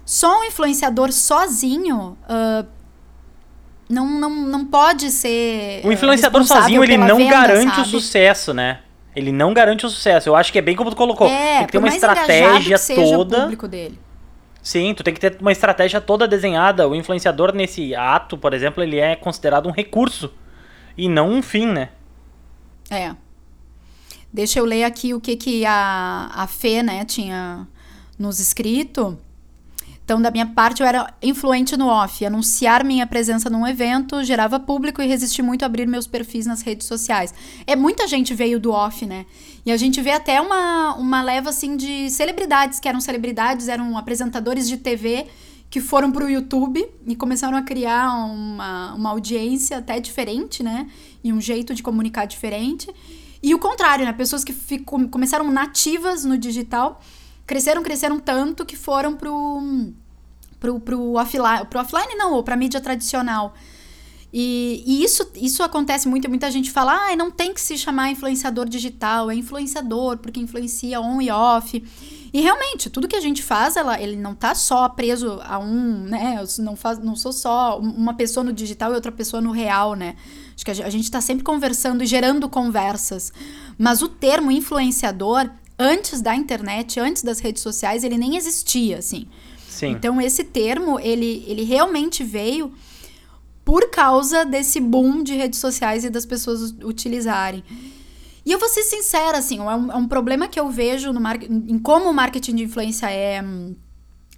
[0.05, 2.67] Só um influenciador sozinho uh,
[3.91, 5.81] não, não, não pode ser.
[5.83, 7.81] O influenciador sozinho ele não venda, garante sabe?
[7.81, 8.79] o sucesso, né?
[9.15, 10.29] Ele não garante o sucesso.
[10.29, 11.27] Eu acho que é bem como tu colocou.
[11.27, 13.37] É, tem que ter uma estratégia toda.
[13.37, 13.99] O público dele.
[14.61, 16.87] Sim, tu tem que ter uma estratégia toda desenhada.
[16.87, 20.33] O influenciador nesse ato, por exemplo, ele é considerado um recurso
[20.97, 21.89] e não um fim, né?
[22.89, 23.15] É.
[24.31, 27.67] Deixa eu ler aqui o que, que a, a Fê, né, tinha
[28.17, 29.17] nos escrito.
[30.03, 32.25] Então, da minha parte, eu era influente no off.
[32.25, 36.61] Anunciar minha presença num evento gerava público e resisti muito a abrir meus perfis nas
[36.61, 37.33] redes sociais.
[37.65, 39.25] É muita gente veio do off, né?
[39.65, 43.97] E a gente vê até uma, uma leva assim de celebridades, que eram celebridades, eram
[43.97, 45.27] apresentadores de TV
[45.69, 50.89] que foram para o YouTube e começaram a criar uma, uma audiência até diferente, né?
[51.23, 52.93] E um jeito de comunicar diferente.
[53.41, 54.11] E o contrário, né?
[54.11, 56.99] Pessoas que ficou, começaram nativas no digital
[57.51, 59.61] cresceram, cresceram tanto que foram pro,
[60.57, 63.53] pro, pro offline, pro offline não, ou pra mídia tradicional.
[64.33, 68.09] E, e, isso, isso acontece muito, muita gente fala, ah, não tem que se chamar
[68.09, 71.83] influenciador digital, é influenciador, porque influencia on e off.
[72.33, 76.05] E realmente, tudo que a gente faz, ela, ele não tá só preso a um,
[76.05, 76.39] né?
[76.41, 79.95] Eu não, faz, não sou só uma pessoa no digital e outra pessoa no real,
[79.95, 80.15] né?
[80.55, 83.33] Acho que a gente está sempre conversando e gerando conversas.
[83.77, 85.49] Mas o termo influenciador,
[85.81, 89.27] antes da internet, antes das redes sociais, ele nem existia, assim.
[89.67, 89.91] Sim.
[89.91, 92.71] Então, esse termo, ele, ele realmente veio
[93.65, 97.63] por causa desse boom de redes sociais e das pessoas utilizarem.
[98.45, 101.21] E eu vou ser sincera, assim, é um, é um problema que eu vejo no
[101.49, 103.43] em como o marketing de influência é,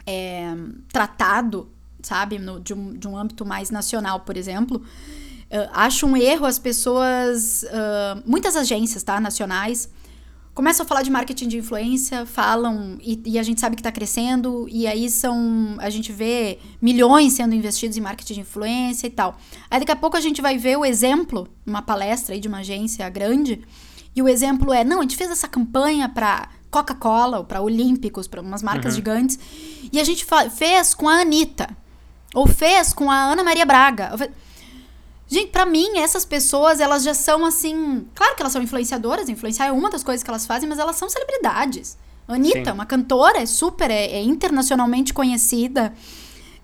[0.05, 0.55] é
[0.91, 1.69] tratado
[2.03, 2.37] sabe?
[2.37, 4.77] No, de, um, de um âmbito mais nacional, por exemplo.
[4.77, 9.89] Uh, acho um erro as pessoas, uh, muitas agências, tá, nacionais,
[10.53, 13.91] começam a falar de marketing de influência, falam, e, e a gente sabe que está
[13.91, 19.09] crescendo, e aí são, a gente vê milhões sendo investidos em marketing de influência e
[19.09, 19.37] tal.
[19.69, 22.59] Aí daqui a pouco a gente vai ver o exemplo, uma palestra aí de uma
[22.59, 23.61] agência grande,
[24.15, 28.27] e o exemplo é, não, a gente fez essa campanha para Coca-Cola, ou para Olímpicos,
[28.27, 28.97] para umas marcas uhum.
[28.97, 29.39] gigantes,
[29.91, 31.67] e a gente fez com a Anitta,
[32.33, 34.11] ou fez com a Ana Maria Braga.
[35.27, 38.05] Gente, para mim, essas pessoas, elas já são assim.
[38.13, 40.95] Claro que elas são influenciadoras, influenciar é uma das coisas que elas fazem, mas elas
[40.95, 41.97] são celebridades.
[42.27, 42.71] Anitta, Sim.
[42.71, 45.93] uma cantora, é super, é, é internacionalmente conhecida.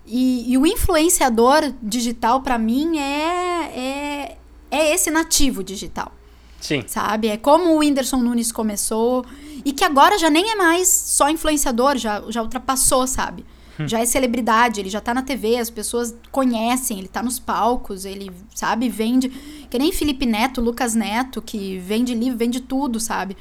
[0.06, 4.38] E, e, o influenciador digital, para mim, é, é,
[4.72, 6.12] é esse nativo digital.
[6.60, 6.84] Sim.
[6.88, 7.28] Sabe?
[7.28, 9.26] É como o Whindersson Nunes começou.
[9.64, 13.46] E que agora já nem é mais só influenciador, já, já ultrapassou, sabe?
[13.88, 18.06] Já é celebridade, ele já tá na TV, as pessoas conhecem, ele tá nos palcos,
[18.06, 19.30] ele, sabe, vende.
[19.70, 23.38] Que nem Felipe Neto, Lucas Neto, que vende livro, vende tudo, sabe?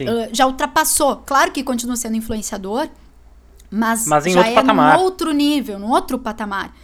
[0.00, 1.16] Uh, já ultrapassou.
[1.24, 2.88] Claro que continua sendo influenciador,
[3.70, 4.96] mas, mas já outro é patamar.
[4.96, 6.74] num outro nível, num outro patamar.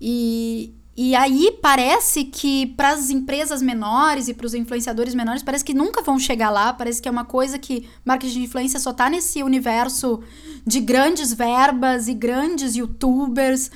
[0.00, 5.64] E, e aí parece que para as empresas menores e para os influenciadores menores, parece
[5.64, 6.72] que nunca vão chegar lá.
[6.72, 10.22] Parece que é uma coisa que marketing de influência só tá nesse universo
[10.64, 13.72] de grandes verbas e grandes youtubers.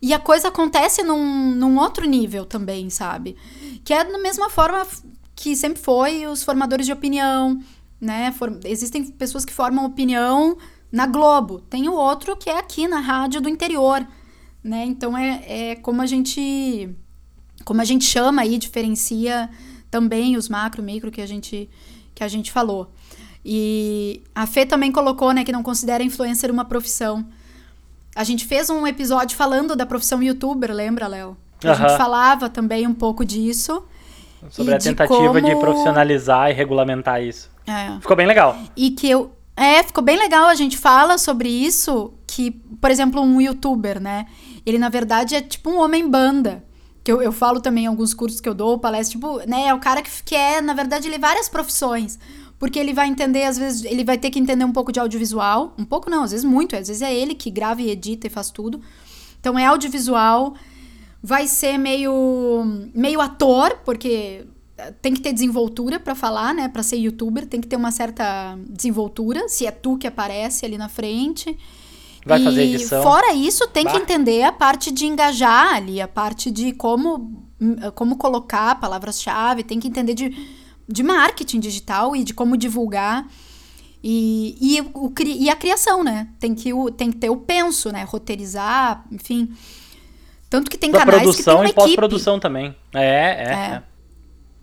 [0.00, 3.36] E a coisa acontece num, num outro nível também, sabe?
[3.84, 4.86] Que é da mesma forma
[5.34, 7.60] que sempre foi os formadores de opinião,
[8.00, 8.30] né?
[8.30, 10.56] For, existem pessoas que formam opinião
[10.92, 11.60] na Globo.
[11.60, 14.06] Tem o outro que é aqui na rádio do interior
[14.62, 14.84] né?
[14.84, 16.90] Então é, é como a gente
[17.64, 19.48] como a gente chama aí, diferencia
[19.90, 21.68] também os macro, micro que a gente
[22.14, 22.90] que a gente falou.
[23.44, 27.26] E a Fê também colocou, né, que não considera influencer uma profissão.
[28.14, 31.36] A gente fez um episódio falando da profissão youtuber, lembra, Léo?
[31.64, 31.76] A uh -huh.
[31.76, 33.84] gente falava também um pouco disso.
[34.50, 35.40] Sobre a tentativa de, como...
[35.40, 37.50] de, profissionalizar e regulamentar isso.
[37.66, 38.00] É.
[38.00, 38.56] Ficou bem legal.
[38.76, 39.32] E que eu.
[39.56, 40.48] É, ficou bem legal.
[40.48, 42.12] A gente fala sobre isso.
[42.26, 44.26] Que, por exemplo, um youtuber, né?
[44.64, 46.64] Ele, na verdade, é tipo um homem-banda.
[47.04, 49.66] Que eu, eu falo também em alguns cursos que eu dou, palestra, tipo, né?
[49.66, 52.18] É o cara que, que é, na verdade, ele é várias profissões.
[52.58, 55.74] Porque ele vai entender, às vezes, ele vai ter que entender um pouco de audiovisual.
[55.76, 56.76] Um pouco não, às vezes muito.
[56.76, 58.80] Às vezes é ele que grava e edita e faz tudo.
[59.40, 60.54] Então é audiovisual.
[61.20, 62.62] Vai ser meio,
[62.94, 64.46] meio ator, porque
[65.00, 66.68] tem que ter desenvoltura para falar, né?
[66.68, 69.48] Para ser youtuber, tem que ter uma certa desenvoltura.
[69.48, 71.58] Se é tu que aparece ali na frente.
[72.24, 73.02] Vai e fazer edição.
[73.02, 73.90] Fora isso, tem bah.
[73.90, 77.48] que entender a parte de engajar ali, a parte de como,
[77.94, 80.48] como colocar palavras-chave, tem que entender de,
[80.88, 83.26] de marketing digital e de como divulgar.
[84.04, 86.28] E, e, o, e a criação, né?
[86.40, 88.02] Tem que, o, tem que ter o penso, né?
[88.04, 89.52] Roteirizar, enfim.
[90.50, 92.74] Tanto que tem canais produção que tem e pós-produção também.
[92.92, 93.52] É, é, é.
[93.52, 93.82] é.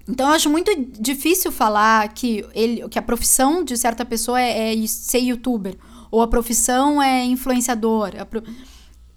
[0.08, 4.74] Então eu acho muito difícil falar que, ele, que a profissão de certa pessoa é,
[4.74, 5.76] é ser youtuber
[6.12, 8.12] ou a profissão é influenciador.
[8.26, 8.43] Pro...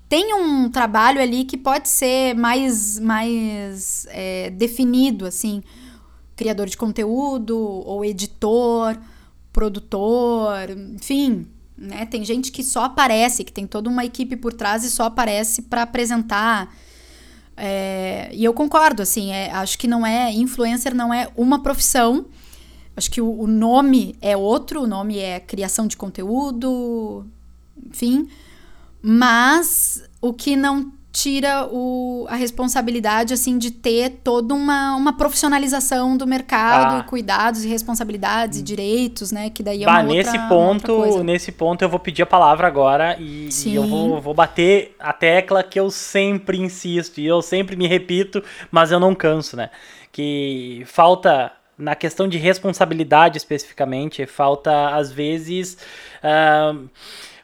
[0.08, 5.62] Tem um trabalho ali que pode ser mais, mais é, definido, assim,
[6.36, 8.98] criador de conteúdo, ou editor,
[9.52, 12.06] produtor, enfim, né?
[12.06, 15.62] Tem gente que só aparece, que tem toda uma equipe por trás e só aparece
[15.62, 16.74] para apresentar.
[17.56, 22.26] É, e eu concordo, assim, é, acho que não é influencer, não é uma profissão.
[22.96, 27.26] Acho que o, o nome é outro, o nome é criação de conteúdo,
[27.88, 28.28] enfim.
[29.00, 36.16] Mas o que não tira o, a responsabilidade assim de ter toda uma, uma profissionalização
[36.16, 37.02] do mercado, ah.
[37.02, 39.50] cuidados e responsabilidades e direitos, né?
[39.50, 42.66] Que daí é bah, uma outra, nesse ponto, nesse ponto eu vou pedir a palavra
[42.66, 47.42] agora e, e, eu vou, vou bater a tecla que eu sempre insisto e eu
[47.42, 49.68] sempre me repito, mas eu não canso, né?
[50.10, 51.52] Que falta
[51.82, 55.76] na questão de responsabilidade especificamente, falta às vezes
[56.22, 56.88] uh,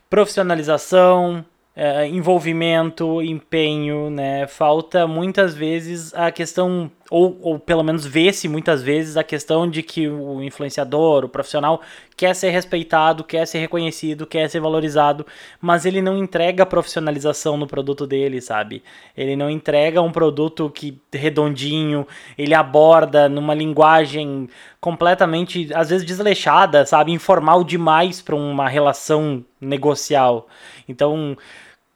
[0.08, 1.44] profissionalização,
[1.76, 4.46] uh, envolvimento, empenho, né?
[4.46, 9.82] Falta muitas vezes a questão ou, ou pelo menos vê-se muitas vezes a questão de
[9.82, 11.80] que o influenciador, o profissional,
[12.16, 15.26] quer ser respeitado, quer ser reconhecido, quer ser valorizado,
[15.60, 18.82] mas ele não entrega profissionalização no produto dele, sabe?
[19.16, 24.48] Ele não entrega um produto que redondinho, ele aborda numa linguagem
[24.80, 27.12] completamente, às vezes, desleixada, sabe?
[27.12, 30.46] Informal demais para uma relação negocial.
[30.88, 31.36] Então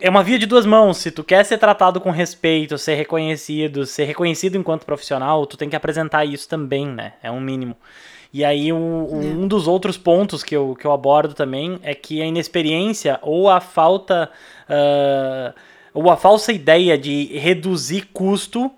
[0.02, 0.98] é uma via de duas mãos.
[0.98, 5.70] Se tu quer ser tratado com respeito, ser reconhecido, ser reconhecido enquanto profissional, tu tem
[5.70, 7.12] que apresentar isso também, né?
[7.22, 7.76] É um mínimo.
[8.32, 12.20] E aí, um, um, dos outros pontos que eu, que eu abordo também é que
[12.20, 14.28] a inexperiência ou a falta
[14.68, 15.54] uh,
[15.94, 18.70] ou a falsa ideia de reduzir custo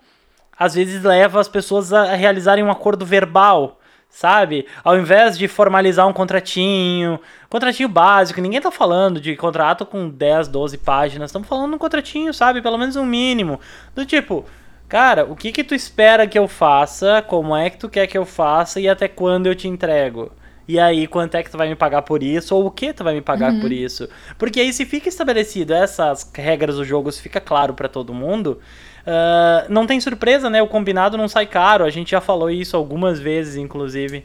[0.58, 3.80] às vezes leva as pessoas a realizarem um acordo verbal,
[4.14, 4.64] sabe?
[4.84, 7.18] Ao invés de formalizar um contratinho,
[7.50, 11.78] contratinho básico, ninguém tá falando de contrato com 10, 12 páginas, estamos falando de um
[11.78, 12.62] contratinho, sabe?
[12.62, 13.58] Pelo menos um mínimo.
[13.92, 14.44] Do tipo,
[14.88, 18.16] cara, o que que tu espera que eu faça, como é que tu quer que
[18.16, 20.30] eu faça e até quando eu te entrego?
[20.66, 22.54] E aí, quanto é que tu vai me pagar por isso?
[22.54, 23.60] Ou o que tu vai me pagar uhum.
[23.60, 24.08] por isso?
[24.38, 28.60] Porque aí, se fica estabelecido essas regras do jogo, se fica claro para todo mundo,
[29.06, 30.62] uh, não tem surpresa, né?
[30.62, 31.84] O combinado não sai caro.
[31.84, 34.24] A gente já falou isso algumas vezes, inclusive.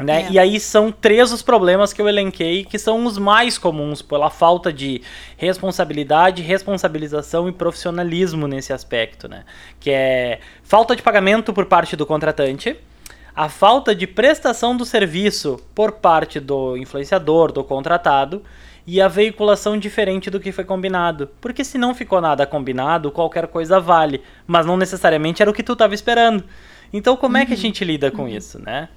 [0.00, 0.22] Né?
[0.22, 0.32] É.
[0.32, 4.28] E aí são três os problemas que eu elenquei que são os mais comuns pela
[4.28, 5.00] falta de
[5.36, 9.44] responsabilidade, responsabilização e profissionalismo nesse aspecto, né?
[9.78, 12.76] Que é falta de pagamento por parte do contratante,
[13.36, 18.42] a falta de prestação do serviço por parte do influenciador, do contratado,
[18.86, 21.30] e a veiculação diferente do que foi combinado.
[21.40, 25.62] Porque se não ficou nada combinado, qualquer coisa vale, mas não necessariamente era o que
[25.62, 26.44] tu estava esperando.
[26.92, 27.42] Então como uhum.
[27.42, 27.60] é que a uhum.
[27.60, 28.28] gente lida com uhum.
[28.28, 28.88] isso, né?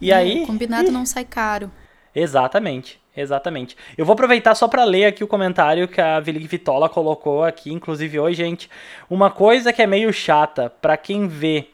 [0.00, 1.70] E é, aí, combinado não sai caro.
[2.14, 3.00] Exatamente.
[3.16, 3.76] Exatamente.
[3.96, 7.72] Eu vou aproveitar só para ler aqui o comentário que a Vili Vitola colocou aqui,
[7.72, 8.70] inclusive hoje, gente.
[9.08, 11.68] Uma coisa que é meio chata para quem vê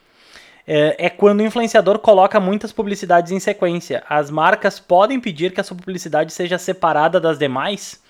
[0.67, 4.03] é, é, quando o influenciador coloca muitas publicidades em sequência.
[4.09, 8.01] As marcas podem pedir que a sua publicidade seja separada das demais?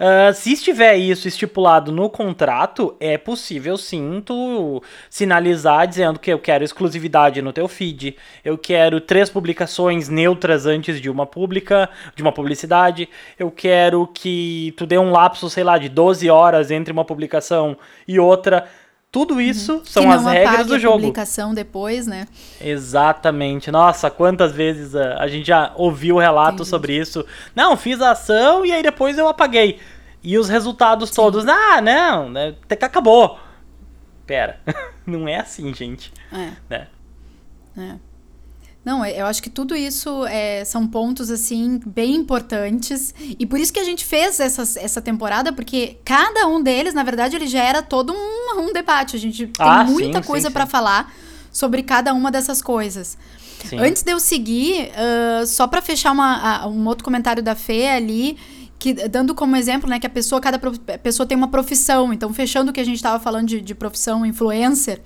[0.00, 6.38] Uh, se estiver isso estipulado no contrato, é possível sim tu sinalizar dizendo que eu
[6.38, 12.22] quero exclusividade no teu feed, eu quero três publicações neutras antes de uma pública, de
[12.22, 16.90] uma publicidade, eu quero que tu dê um lapso, sei lá, de 12 horas entre
[16.90, 17.76] uma publicação
[18.08, 18.66] e outra.
[19.12, 19.40] Tudo uhum.
[19.40, 19.84] isso uhum.
[19.84, 20.98] são as regras do jogo.
[20.98, 22.28] publicação depois, né?
[22.60, 23.70] Exatamente.
[23.70, 26.68] Nossa, quantas vezes a, a gente já ouviu relato Entendi.
[26.70, 27.26] sobre isso.
[27.54, 29.80] Não, fiz a ação e aí depois eu apaguei.
[30.22, 31.16] E os resultados Sim.
[31.16, 33.38] todos, ah, não, né, até que acabou.
[34.26, 34.60] Pera,
[35.04, 36.12] não é assim, gente.
[36.32, 36.52] É.
[36.68, 36.86] Né?
[37.76, 38.09] É.
[38.82, 43.14] Não, eu acho que tudo isso é, são pontos, assim, bem importantes.
[43.38, 47.02] E por isso que a gente fez essa, essa temporada, porque cada um deles, na
[47.02, 49.16] verdade, ele gera todo um, um debate.
[49.16, 51.12] A gente tem ah, muita sim, coisa para falar
[51.52, 53.18] sobre cada uma dessas coisas.
[53.68, 53.78] Sim.
[53.78, 57.88] Antes de eu seguir, uh, só para fechar uma, uh, um outro comentário da Fê
[57.88, 58.38] ali,
[58.78, 62.14] que dando como exemplo, né, que a pessoa, cada pessoa tem uma profissão.
[62.14, 65.02] Então, fechando o que a gente estava falando de, de profissão influencer,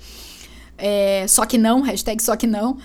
[0.78, 2.78] é, só que não, hashtag só que não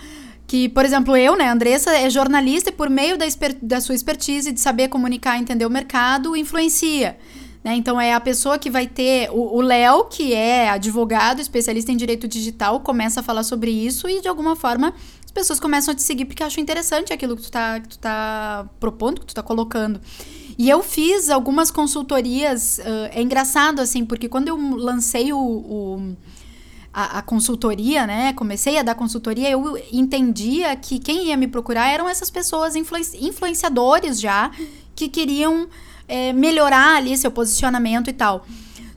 [0.50, 3.26] que, por exemplo, eu, né, Andressa, é jornalista e por meio da,
[3.62, 7.20] da sua expertise de saber comunicar, entender o mercado, influencia.
[7.64, 7.76] Né?
[7.76, 9.30] Então é a pessoa que vai ter.
[9.32, 14.22] O Léo, que é advogado, especialista em direito digital, começa a falar sobre isso e
[14.22, 14.92] de alguma forma
[15.24, 18.00] as pessoas começam a te seguir porque acham interessante aquilo que tu tá, que tu
[18.00, 20.02] tá propondo, que tu tá colocando.
[20.58, 22.80] E eu fiz algumas consultorias.
[22.80, 26.18] Uh, é engraçado, assim, porque quando eu lancei o, o
[26.94, 28.34] a, a, consultoria, né?
[28.34, 34.20] Comecei a dar consultoria, eu entendia que quem ia me procurar eram essas pessoas influenciadores
[34.20, 34.52] já
[34.96, 35.68] que queriam
[36.08, 38.46] é, melhorar ali seu posicionamento e tal.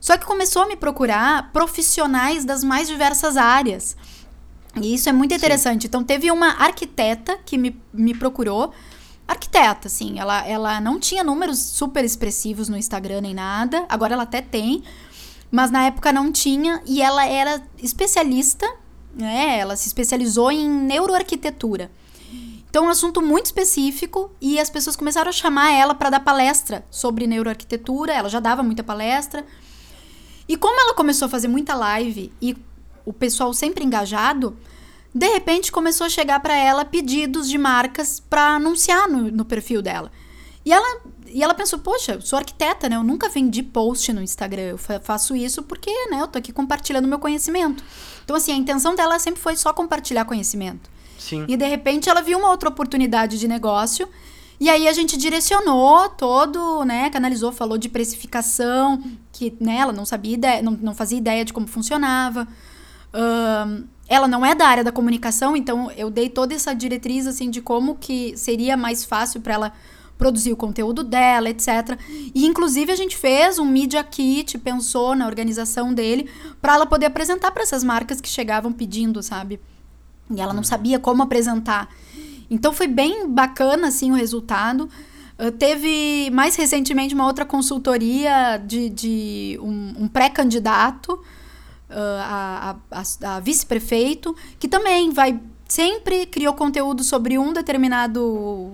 [0.01, 3.95] Só que começou a me procurar profissionais das mais diversas áreas.
[4.81, 5.83] E isso é muito interessante.
[5.83, 5.87] Sim.
[5.87, 8.73] Então, teve uma arquiteta que me, me procurou.
[9.25, 13.85] Arquiteta, assim, ela, ela não tinha números super expressivos no Instagram nem nada.
[13.87, 14.83] Agora ela até tem
[15.53, 18.67] mas na época não tinha e ela era especialista,
[19.13, 19.59] né?
[19.59, 21.91] Ela se especializou em neuroarquitetura.
[22.67, 26.83] Então, um assunto muito específico e as pessoas começaram a chamar ela para dar palestra
[26.89, 28.11] sobre neuroarquitetura.
[28.11, 29.45] Ela já dava muita palestra.
[30.47, 32.57] E como ela começou a fazer muita live e
[33.05, 34.57] o pessoal sempre engajado,
[35.13, 39.83] de repente começou a chegar para ela pedidos de marcas para anunciar no, no perfil
[39.83, 40.11] dela.
[40.65, 41.01] E ela
[41.33, 42.95] e ela pensou, poxa, sou arquiteta, né?
[42.95, 44.61] Eu nunca vendi post no Instagram.
[44.61, 47.83] Eu faço isso porque, né, eu tô aqui compartilhando meu conhecimento.
[48.23, 50.91] Então, assim, a intenção dela sempre foi só compartilhar conhecimento.
[51.17, 51.45] Sim.
[51.47, 54.07] E de repente ela viu uma outra oportunidade de negócio.
[54.59, 57.09] E aí a gente direcionou todo, né?
[57.09, 61.51] Canalizou, falou de precificação, que né, ela não sabia ideia, não, não fazia ideia de
[61.51, 62.47] como funcionava.
[63.13, 67.49] Um, ela não é da área da comunicação, então eu dei toda essa diretriz assim
[67.49, 69.73] de como que seria mais fácil para ela
[70.17, 71.97] produzir o conteúdo dela, etc.
[72.33, 76.29] E inclusive a gente fez um media kit, pensou na organização dele,
[76.61, 79.59] para ela poder apresentar para essas marcas que chegavam pedindo, sabe?
[80.33, 81.89] E ela não sabia como apresentar.
[82.49, 84.89] Então foi bem bacana assim o resultado.
[85.37, 91.21] Uh, teve mais recentemente uma outra consultoria de, de um, um pré-candidato uh,
[92.21, 98.71] a, a, a, a vice-prefeito, que também vai sempre criou conteúdo sobre um determinado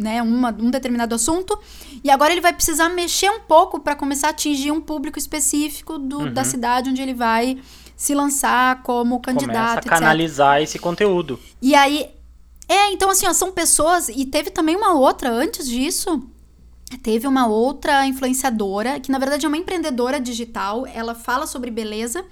[0.00, 1.56] né, uma, um determinado assunto,
[2.02, 5.98] e agora ele vai precisar mexer um pouco para começar a atingir um público específico
[5.98, 6.32] do, uhum.
[6.32, 7.58] da cidade onde ele vai
[7.94, 9.82] se lançar como candidato.
[9.82, 10.64] Começa a canalizar etc.
[10.64, 11.38] esse conteúdo.
[11.60, 12.08] E aí.
[12.66, 14.08] É, então assim, ó, são pessoas.
[14.08, 16.22] E teve também uma outra antes disso.
[17.02, 20.86] Teve uma outra influenciadora, que na verdade é uma empreendedora digital.
[20.86, 22.24] Ela fala sobre beleza.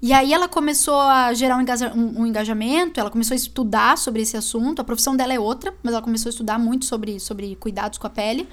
[0.00, 3.96] E aí ela começou a gerar um, engaja um, um, engajamento, ela começou a estudar
[3.96, 4.80] sobre esse assunto.
[4.80, 8.06] A profissão dela é outra, mas ela começou a estudar muito sobre, sobre cuidados com
[8.06, 8.48] a pele.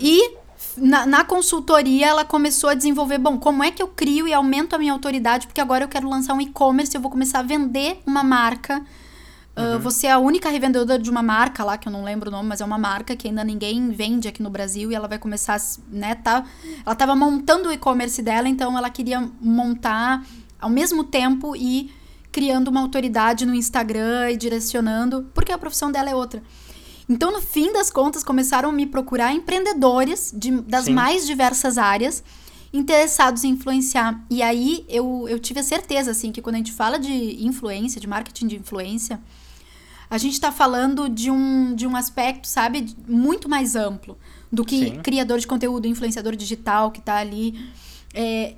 [0.00, 0.36] E
[0.76, 4.74] na, na, consultoria, ela começou a desenvolver, bom, como é que eu crio e aumento
[4.74, 8.00] a minha autoridade, porque agora eu quero lançar um e-commerce, eu vou começar a vender
[8.06, 8.84] uma marca.
[9.56, 12.32] Uh, Você é a única revendedora de uma marca lá, que eu não lembro o
[12.32, 15.18] nome, mas é uma marca que ainda ninguém vende aqui no Brasil e ela vai
[15.18, 15.58] começar,
[15.90, 16.44] né, tá,
[16.84, 20.26] ela estava montando o e-commerce dela, então ela queria montar
[20.60, 21.90] ao mesmo tempo e
[22.30, 26.42] criando uma autoridade no Instagram e direcionando, porque a profissão dela é outra.
[27.08, 30.92] Então, no fim das contas, começaram a me procurar empreendedores de, das Sim.
[30.92, 32.22] mais diversas áreas
[32.72, 34.20] interessados em influenciar.
[34.28, 37.98] E aí eu, eu tive a certeza, assim, que quando a gente fala de influência,
[37.98, 39.18] de marketing de influência,
[40.08, 44.16] a gente está falando de um, de um aspecto, sabe, muito mais amplo
[44.50, 45.00] do que Sim.
[45.02, 47.70] criador de conteúdo, influenciador digital que está ali.
[48.14, 48.54] É,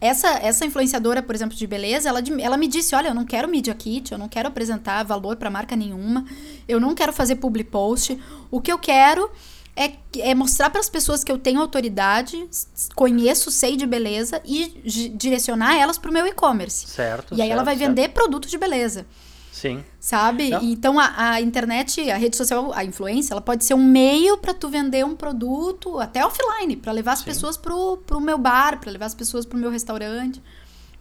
[0.00, 3.48] essa, essa influenciadora, por exemplo, de beleza, ela, ela me disse: olha, eu não quero
[3.48, 6.24] media kit, eu não quero apresentar valor para marca nenhuma,
[6.66, 8.18] eu não quero fazer public post.
[8.50, 9.30] O que eu quero
[9.76, 12.48] é, é mostrar para as pessoas que eu tenho autoridade,
[12.96, 14.82] conheço, sei de beleza e
[15.14, 16.88] direcionar elas para o meu e-commerce.
[16.88, 17.34] Certo.
[17.34, 17.88] E aí certo, ela vai certo.
[17.88, 19.06] vender produto de beleza.
[19.52, 19.84] Sim.
[20.00, 20.48] Sabe?
[20.48, 20.62] Não.
[20.62, 24.54] Então a, a, internet, a rede social, a influência, ela pode ser um meio para
[24.54, 27.26] tu vender um produto até offline, para levar as Sim.
[27.26, 30.42] pessoas pro, pro meu bar, para levar as pessoas pro meu restaurante.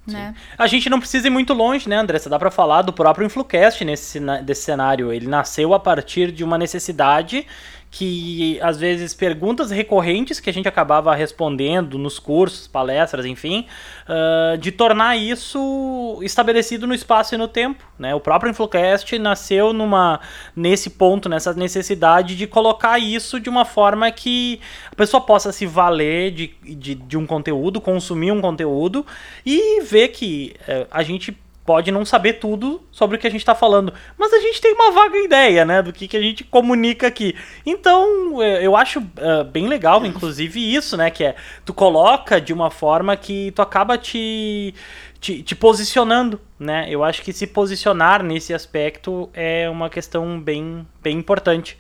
[0.06, 0.36] Né?
[0.58, 2.30] A gente não precisa ir muito longe, né, Andressa?
[2.30, 5.14] Dá para falar do próprio Influcast nesse desse cenário.
[5.14, 7.46] Ele nasceu a partir de uma necessidade
[7.92, 13.68] que às vezes perguntas recorrentes que a gente acabava respondendo nos cursos, palestras, enfim,
[14.08, 17.84] uh, de tornar isso estabelecido no espaço e no tempo.
[18.00, 18.16] Né?
[18.16, 20.22] O próprio Influcast nasceu numa,
[20.56, 25.66] nesse ponto, nessa necessidade de colocar isso de uma forma que a pessoa possa se
[25.66, 29.06] valer de, de, de um conteúdo, consumir um conteúdo
[29.46, 33.42] e ver que uh, a gente pode não saber tudo sobre o que a gente
[33.42, 36.44] está falando, mas a gente tem uma vaga ideia, né, do que, que a gente
[36.44, 37.36] comunica aqui.
[37.66, 41.36] Então, é, eu acho uh, bem legal, inclusive, isso, né, que é,
[41.66, 44.74] tu coloca de uma forma que tu acaba te,
[45.20, 50.86] te, te posicionando, né, eu acho que se posicionar nesse aspecto é uma questão bem,
[51.02, 51.78] bem importante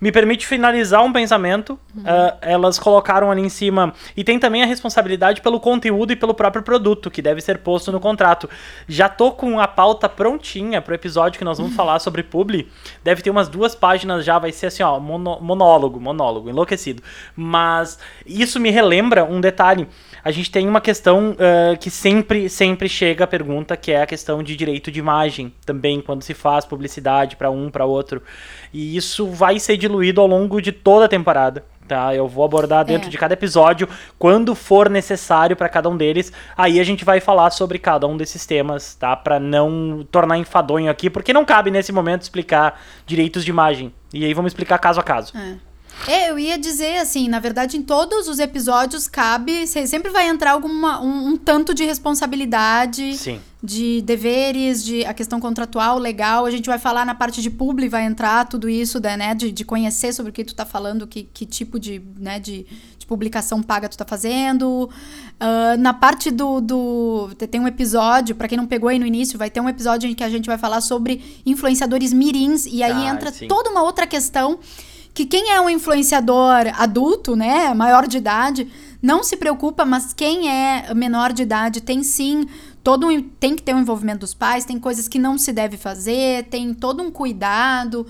[0.00, 1.78] me permite finalizar um pensamento.
[1.94, 2.02] Uhum.
[2.02, 3.94] Uh, elas colocaram ali em cima.
[4.16, 7.90] E tem também a responsabilidade pelo conteúdo e pelo próprio produto, que deve ser posto
[7.90, 8.48] no contrato.
[8.86, 11.76] Já tô com a pauta prontinha pro episódio que nós vamos uhum.
[11.76, 12.68] falar sobre publi.
[13.02, 17.02] Deve ter umas duas páginas já, vai ser assim, ó, mono, monólogo, monólogo, enlouquecido.
[17.34, 19.88] Mas isso me relembra um detalhe.
[20.26, 24.06] A gente tem uma questão uh, que sempre, sempre chega a pergunta, que é a
[24.06, 28.20] questão de direito de imagem, também, quando se faz publicidade para um, para outro.
[28.72, 31.64] E isso vai ser diluído ao longo de toda a temporada.
[31.86, 33.10] Tá, eu vou abordar dentro é.
[33.12, 36.32] de cada episódio quando for necessário para cada um deles.
[36.56, 39.14] Aí a gente vai falar sobre cada um desses temas, tá?
[39.14, 43.94] Para não tornar enfadonho aqui, porque não cabe nesse momento explicar direitos de imagem.
[44.12, 45.32] E aí vamos explicar caso a caso.
[45.36, 45.65] É.
[46.06, 50.52] É, eu ia dizer assim, na verdade, em todos os episódios cabe, sempre vai entrar
[50.52, 53.40] alguma um, um, tanto de responsabilidade, Sim.
[53.62, 56.46] de deveres, de a questão contratual, legal.
[56.46, 59.64] A gente vai falar na parte de publi, vai entrar tudo isso, né, de, de
[59.64, 62.66] conhecer sobre o que tu tá falando, que, que tipo de, né, de,
[62.98, 64.88] de publicação paga tu tá fazendo.
[65.40, 67.30] Uh, na parte do, do.
[67.50, 70.14] Tem um episódio, para quem não pegou aí no início, vai ter um episódio em
[70.14, 73.48] que a gente vai falar sobre influenciadores mirins, e aí ah, entra sim.
[73.48, 74.60] toda uma outra questão
[75.16, 78.68] que quem é um influenciador adulto, né, maior de idade,
[79.00, 82.46] não se preocupa, mas quem é menor de idade tem sim
[82.84, 85.54] todo um, tem que ter o um envolvimento dos pais, tem coisas que não se
[85.54, 88.06] deve fazer, tem todo um cuidado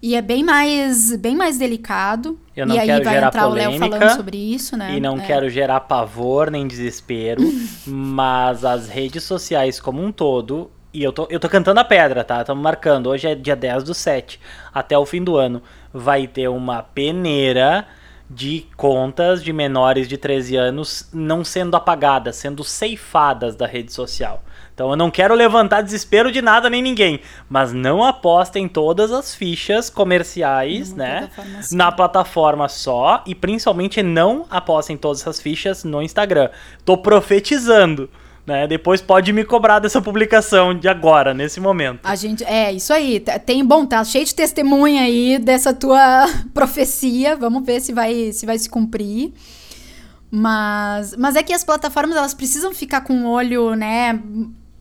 [0.00, 2.38] e é bem mais bem mais delicado.
[2.54, 4.94] Eu não e aí quero vai gerar entrar polêmica, o Léo falando sobre isso, né?
[4.94, 5.26] E não é.
[5.26, 7.42] quero gerar pavor nem desespero,
[7.84, 12.22] mas as redes sociais como um todo e eu tô, eu tô cantando a pedra,
[12.22, 12.42] tá?
[12.42, 13.08] Estamos marcando.
[13.08, 14.38] Hoje é dia 10 do 7.
[14.72, 15.60] Até o fim do ano
[15.94, 17.86] vai ter uma peneira
[18.28, 24.42] de contas de menores de 13 anos não sendo apagadas, sendo ceifadas da rede social.
[24.74, 29.32] Então eu não quero levantar desespero de nada nem ninguém, mas não apostem todas as
[29.34, 35.84] fichas comerciais, Numa né, plataforma na plataforma só e principalmente não apostem todas as fichas
[35.84, 36.50] no Instagram.
[36.84, 38.10] Tô profetizando
[38.46, 38.66] né?
[38.66, 42.00] Depois pode me cobrar dessa publicação de agora, nesse momento.
[42.04, 43.20] A gente, é, isso aí.
[43.44, 47.36] Tem, bom, tá cheio de testemunha aí dessa tua profecia.
[47.36, 49.32] Vamos ver se vai se, vai se cumprir.
[50.30, 54.20] Mas, mas é que as plataformas, elas precisam ficar com o olho, né,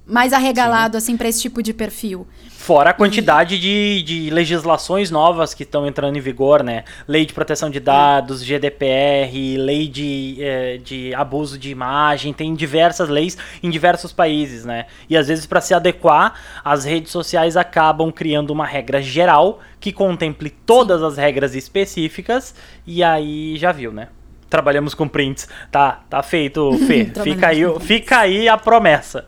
[0.06, 0.98] mais arregalado, Sim.
[0.98, 2.28] assim, para esse tipo de perfil.
[2.50, 3.60] Fora a quantidade e...
[3.60, 6.84] de, de legislações novas que estão entrando em vigor, né?
[7.08, 8.46] Lei de proteção de dados, é.
[8.46, 14.86] GDPR, lei de, é, de abuso de imagem, tem diversas leis em diversos países, né?
[15.10, 16.34] E às vezes, para se adequar,
[16.64, 21.08] as redes sociais acabam criando uma regra geral que contemple todas Sim.
[21.08, 24.08] as regras específicas, e aí já viu, né?
[24.50, 25.48] Trabalhamos com prints.
[25.72, 27.12] Tá, tá feito, Fê.
[27.24, 29.26] fica, aí, fica aí a promessa.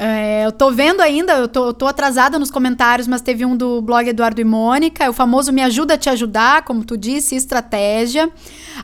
[0.00, 3.82] É, eu tô vendo ainda, eu tô, tô, atrasada nos comentários, mas teve um do
[3.82, 7.34] blog Eduardo e Mônica, é o famoso Me Ajuda a Te Ajudar, como tu disse,
[7.34, 8.30] estratégia.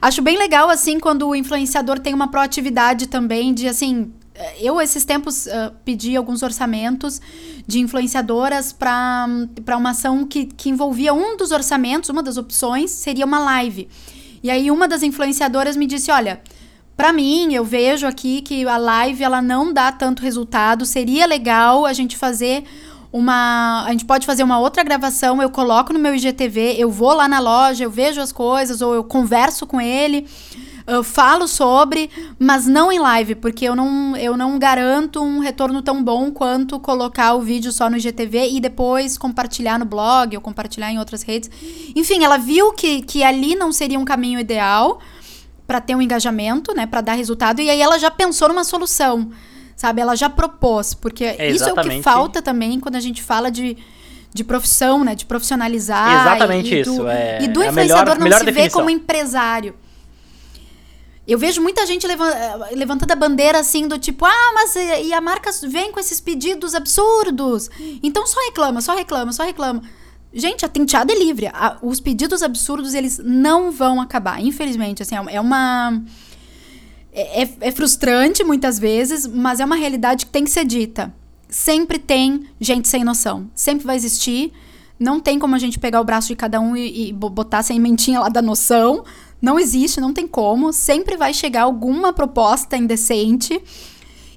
[0.02, 4.12] Acho bem legal, assim, quando o influenciador tem uma proatividade também de, assim,
[4.58, 7.20] eu esses tempos uh, pedi alguns orçamentos
[7.64, 9.28] de influenciadoras para
[9.78, 13.88] uma ação que, que envolvia um dos orçamentos, uma das opções seria uma live.
[14.42, 16.42] E aí uma das influenciadoras me disse, olha,
[16.96, 20.86] para mim, eu vejo aqui que a live ela não dá tanto resultado.
[20.86, 22.64] Seria legal a gente fazer
[23.12, 23.84] uma.
[23.84, 25.42] A gente pode fazer uma outra gravação.
[25.42, 28.94] Eu coloco no meu IGTV, eu vou lá na loja, eu vejo as coisas, ou
[28.94, 30.26] eu converso com ele,
[30.86, 35.80] eu falo sobre, mas não em live, porque eu não, eu não garanto um retorno
[35.80, 40.42] tão bom quanto colocar o vídeo só no IGTV e depois compartilhar no blog ou
[40.42, 41.50] compartilhar em outras redes.
[41.96, 45.00] Enfim, ela viu que, que ali não seria um caminho ideal
[45.66, 49.30] para ter um engajamento, né, para dar resultado, e aí ela já pensou numa solução,
[49.74, 50.00] sabe?
[50.00, 53.50] Ela já propôs, porque é isso é o que falta também quando a gente fala
[53.50, 53.76] de,
[54.32, 56.26] de profissão, né, de profissionalizar.
[56.26, 57.08] Exatamente e, e do, isso.
[57.08, 58.68] É, e do é influenciador melhor, não melhor se definição.
[58.68, 59.74] ver como empresário.
[61.26, 62.06] Eu vejo muita gente
[62.72, 66.74] levantando a bandeira assim do tipo, ah, mas e a marca vem com esses pedidos
[66.74, 67.70] absurdos.
[68.02, 69.82] Então só reclama, só reclama, só reclama.
[70.34, 71.46] Gente, a tenteada é livre.
[71.46, 74.42] A, os pedidos absurdos, eles não vão acabar.
[74.42, 76.02] Infelizmente, assim, é uma...
[77.12, 81.14] É, é, é frustrante muitas vezes, mas é uma realidade que tem que ser dita.
[81.48, 83.48] Sempre tem gente sem noção.
[83.54, 84.52] Sempre vai existir.
[84.98, 87.78] Não tem como a gente pegar o braço de cada um e, e botar sem
[87.78, 89.04] mentinha lá da noção.
[89.40, 90.72] Não existe, não tem como.
[90.72, 93.62] Sempre vai chegar alguma proposta indecente.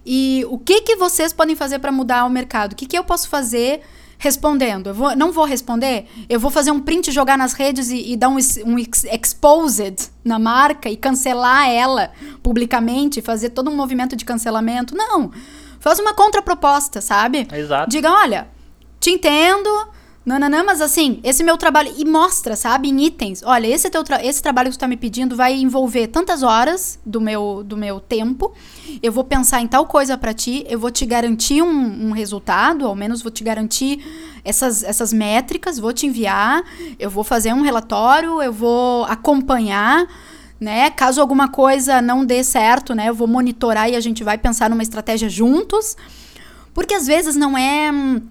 [0.05, 2.73] E o que, que vocês podem fazer para mudar o mercado?
[2.73, 3.81] O que, que eu posso fazer
[4.17, 4.87] respondendo.
[4.87, 8.17] Eu vou, não vou responder, eu vou fazer um print, jogar nas redes e, e
[8.17, 12.11] dar um, um exposed na marca e cancelar ela
[12.41, 14.95] publicamente, fazer todo um movimento de cancelamento.
[14.95, 15.31] Não.
[15.79, 17.47] Faz uma contraproposta, sabe?
[17.53, 17.89] Exato.
[17.89, 18.47] Diga, olha,
[18.99, 19.69] te entendo,
[20.27, 21.93] não, não, não, mas assim, esse meu trabalho.
[21.97, 23.41] E mostra, sabe, em itens.
[23.45, 26.99] Olha, esse, teu tra esse trabalho que tu tá me pedindo vai envolver tantas horas
[27.05, 28.53] do meu, do meu tempo.
[29.01, 32.85] Eu vou pensar em tal coisa para ti, eu vou te garantir um, um, resultado,
[32.85, 34.03] ao menos vou te garantir
[34.43, 36.61] essas, essas métricas, vou te enviar,
[36.99, 40.05] eu vou fazer um relatório, eu vou acompanhar.
[40.59, 40.89] Né?
[40.89, 43.07] Caso alguma coisa não dê certo, né?
[43.07, 45.95] Eu vou monitorar e a gente vai pensar numa estratégia juntos.
[46.73, 48.21] Porque às vezes não é hum,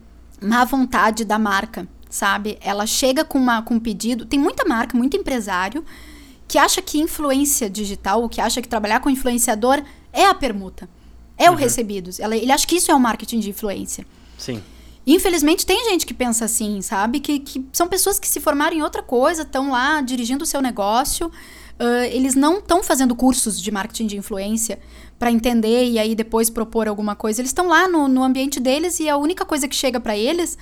[0.47, 2.59] má vontade da marca, sabe?
[2.61, 4.25] Ela chega com, uma, com um pedido.
[4.25, 5.85] Tem muita marca, muito empresário
[6.49, 9.83] que acha que influência digital, ou que acha que trabalhar com influenciador
[10.13, 10.89] é a permuta,
[11.37, 11.57] é uhum.
[11.57, 12.21] o recebidos.
[12.21, 14.07] Ela, ele acha que isso é o marketing de influência.
[14.39, 14.63] Sim.
[15.07, 17.21] Infelizmente, tem gente que pensa assim, sabe?
[17.21, 20.61] Que, que são pessoas que se formaram em outra coisa, estão lá dirigindo o seu
[20.61, 21.27] negócio.
[21.79, 24.79] Uh, eles não estão fazendo cursos de marketing de influência
[25.19, 27.41] para entender e aí depois propor alguma coisa.
[27.41, 30.59] Eles estão lá no, no ambiente deles e a única coisa que chega para eles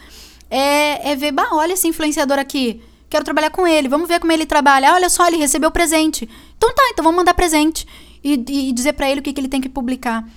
[0.50, 4.32] é, é ver, bah, olha esse influenciador aqui, quero trabalhar com ele, vamos ver como
[4.32, 4.92] ele trabalha.
[4.92, 6.28] Olha só, ele recebeu presente.
[6.56, 7.86] Então tá, então vamos mandar presente
[8.22, 10.28] e, e dizer para ele o que, que ele tem que publicar.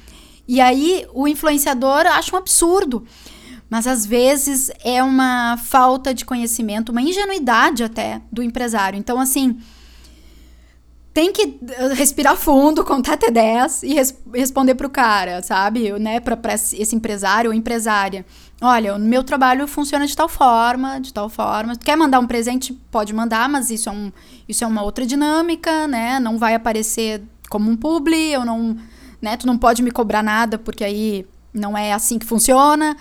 [0.47, 3.05] E aí o influenciador acha um absurdo.
[3.69, 8.97] Mas às vezes é uma falta de conhecimento, uma ingenuidade até do empresário.
[8.97, 9.57] Então, assim,
[11.17, 15.91] tem que eh, respirar fundo, contar até 10 e res responder pro cara, sabe?
[15.93, 16.19] Né?
[16.19, 18.23] Pra, pra esse empresário ou empresária.
[18.61, 21.75] Olha, o meu trabalho funciona de tal forma, de tal forma.
[21.75, 22.71] Quer mandar um presente?
[22.91, 24.11] Pode mandar, mas isso é, um,
[24.47, 26.19] isso é uma outra dinâmica, né?
[26.19, 28.77] Não vai aparecer como um publi, eu não,
[29.19, 29.35] né?
[29.37, 32.95] Tu não pode me cobrar nada, porque aí não é assim que funciona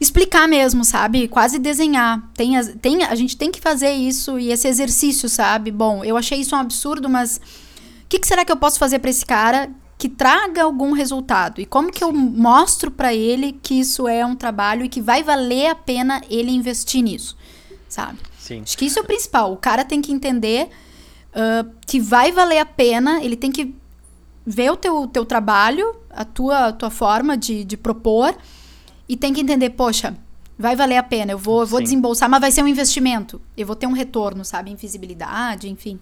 [0.00, 1.28] explicar mesmo, sabe?
[1.28, 2.22] Quase desenhar.
[2.34, 5.70] Tem, tem, a gente tem que fazer isso e esse exercício, sabe?
[5.70, 8.98] Bom, eu achei isso um absurdo, mas o que, que, será que eu posso fazer
[8.98, 11.60] para esse cara que traga algum resultado?
[11.60, 15.22] E como que eu mostro para ele que isso é um trabalho e que vai
[15.22, 17.36] valer a pena ele investir nisso,
[17.88, 18.18] sabe?
[18.38, 18.60] Sim.
[18.62, 19.52] Acho que isso é o principal.
[19.52, 20.68] O cara tem que entender
[21.32, 23.74] uh, que vai valer a pena, ele tem que
[24.46, 28.36] ver o teu, teu trabalho, a tua, tua forma de, de propor
[29.08, 30.14] e tem que entender, poxa,
[30.58, 33.40] vai valer a pena, eu vou, eu vou desembolsar, mas vai ser um investimento.
[33.56, 34.70] Eu vou ter um retorno, sabe?
[34.70, 35.98] Em visibilidade, enfim.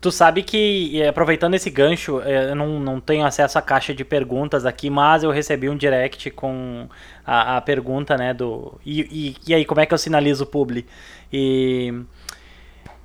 [0.00, 4.04] Tu sabe que, aproveitando esse gancho, é, eu não, não tenho acesso à caixa de
[4.04, 6.86] perguntas aqui, mas eu recebi um direct com
[7.26, 8.78] a, a pergunta, né, do...
[8.84, 10.86] E, e, e, aí, como é que eu sinalizo o publi?
[11.32, 11.92] E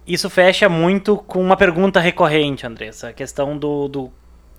[0.06, 4.12] isso fecha muito com uma pergunta recorrente, Andressa, a questão do, do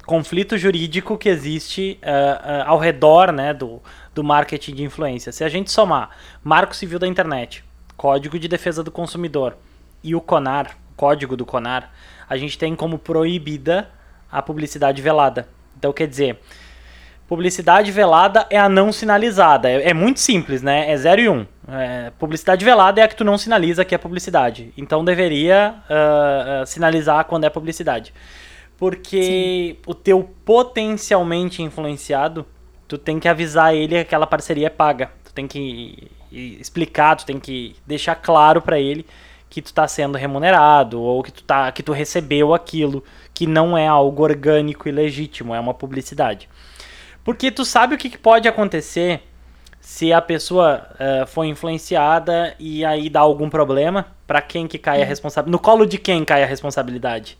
[0.06, 3.80] conflito jurídico que existe uh, uh, ao redor, né, do,
[4.14, 5.32] do marketing de influência.
[5.32, 6.10] Se a gente somar
[6.42, 7.64] Marco Civil da Internet,
[7.96, 9.56] Código de Defesa do Consumidor
[10.02, 11.90] e o CONAR, Código do CONAR,
[12.28, 13.88] a gente tem como proibida
[14.30, 15.46] a publicidade velada.
[15.78, 16.40] Então, quer dizer,
[17.28, 19.70] publicidade velada é a não sinalizada.
[19.70, 20.90] É, é muito simples, né?
[20.90, 21.32] É 0 e 1.
[21.32, 21.46] Um.
[21.68, 24.72] É, publicidade velada é a que tu não sinaliza que é publicidade.
[24.76, 28.12] Então, deveria uh, sinalizar quando é publicidade.
[28.82, 29.76] Porque Sim.
[29.86, 32.44] o teu potencialmente influenciado,
[32.88, 35.12] tu tem que avisar ele que aquela parceria é paga.
[35.22, 39.06] Tu tem que explicar, tu tem que deixar claro para ele
[39.48, 43.78] que tu está sendo remunerado ou que tu, tá, que tu recebeu aquilo, que não
[43.78, 46.48] é algo orgânico e legítimo, é uma publicidade.
[47.22, 49.22] Porque tu sabe o que, que pode acontecer
[49.80, 55.00] se a pessoa uh, foi influenciada e aí dá algum problema, para quem que cai
[55.00, 55.52] a responsabilidade?
[55.52, 57.38] No colo de quem cai a responsabilidade?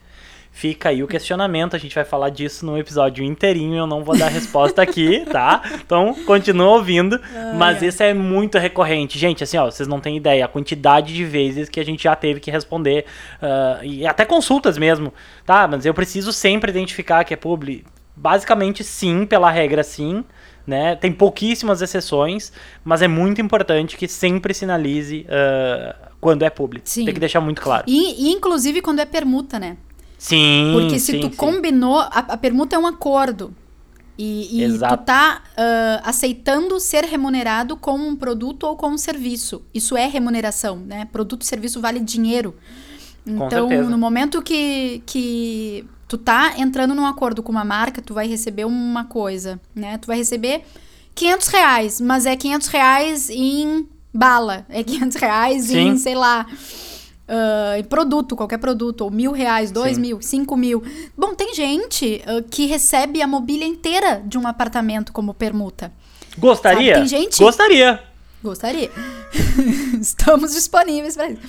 [0.54, 4.16] Fica aí o questionamento, a gente vai falar disso no episódio inteirinho, eu não vou
[4.16, 5.62] dar resposta aqui, tá?
[5.84, 7.18] Então, continua ouvindo,
[7.56, 9.18] mas esse é muito recorrente.
[9.18, 12.14] Gente, assim, ó, vocês não têm ideia a quantidade de vezes que a gente já
[12.14, 13.06] teve que responder,
[13.42, 15.12] uh, e até consultas mesmo,
[15.46, 15.66] tá?
[15.66, 17.84] Mas eu preciso sempre identificar que é publi.
[18.14, 20.22] Basicamente, sim, pela regra, sim.
[20.64, 20.94] Né?
[20.94, 22.52] Tem pouquíssimas exceções,
[22.84, 26.86] mas é muito importante que sempre sinalize uh, quando é público.
[26.88, 27.84] Tem que deixar muito claro.
[27.88, 29.76] E, e, inclusive quando é permuta, né?
[30.22, 30.70] Sim.
[30.72, 31.36] Porque se sim, tu sim.
[31.36, 33.52] combinou, a, a, permuta é um acordo.
[34.16, 39.62] E, e tu tá uh, aceitando ser remunerado com um produto ou com um serviço.
[39.74, 41.08] Isso é remuneração, né?
[41.10, 42.54] Produto e serviço vale dinheiro.
[43.26, 48.28] Então, no momento que, que tu tá entrando num acordo com uma marca, tu vai
[48.28, 49.98] receber uma coisa, né?
[49.98, 50.62] Tu vai receber
[51.16, 54.64] 500 reais, mas é 500 reais em bala.
[54.68, 55.78] É 500 reais Sim.
[55.78, 56.46] em, sei lá
[57.28, 60.00] uh, em produto, qualquer produto, ou mil reais, dois Sim.
[60.00, 60.82] mil, cinco mil.
[61.16, 65.92] Bom, tem gente uh, que recebe a mobília inteira de um apartamento como permuta.
[66.38, 66.94] Gostaria?
[66.94, 67.08] Sabe?
[67.08, 67.38] Tem gente.
[67.38, 68.02] Gostaria.
[68.42, 68.90] Gostaria.
[70.00, 71.40] Estamos disponíveis para isso.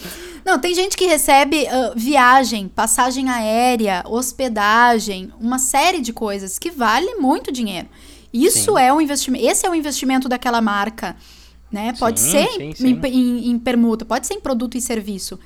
[0.46, 6.70] Não, tem gente que recebe uh, viagem, passagem aérea, hospedagem, uma série de coisas que
[6.70, 7.88] vale muito dinheiro.
[8.32, 8.82] Isso Sim.
[8.82, 9.46] é um investimento.
[9.46, 11.16] Esse é o investimento daquela marca
[11.74, 11.94] né?
[12.00, 12.88] Pode sim, ser sim, sim.
[12.88, 15.40] Em, em, em, permuta, pode ser em produto e serviço.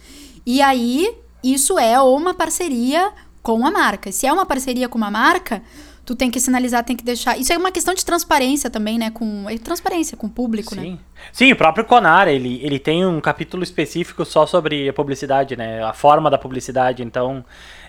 [0.46, 1.10] E aí,
[1.44, 3.12] isso é uma parceria
[3.42, 4.12] com a marca.
[4.12, 5.64] Se é uma parceria com uma marca,
[6.06, 7.38] tu tem que sinalizar, tem que deixar.
[7.38, 9.10] Isso é uma questão de transparência também, né?
[9.10, 10.92] Com é transparência com o público, Sim.
[10.92, 11.00] né?
[11.32, 15.82] Sim, o próprio Conar, ele, ele tem um capítulo específico só sobre a publicidade, né?
[15.82, 17.04] A forma da publicidade.
[17.04, 17.44] Então,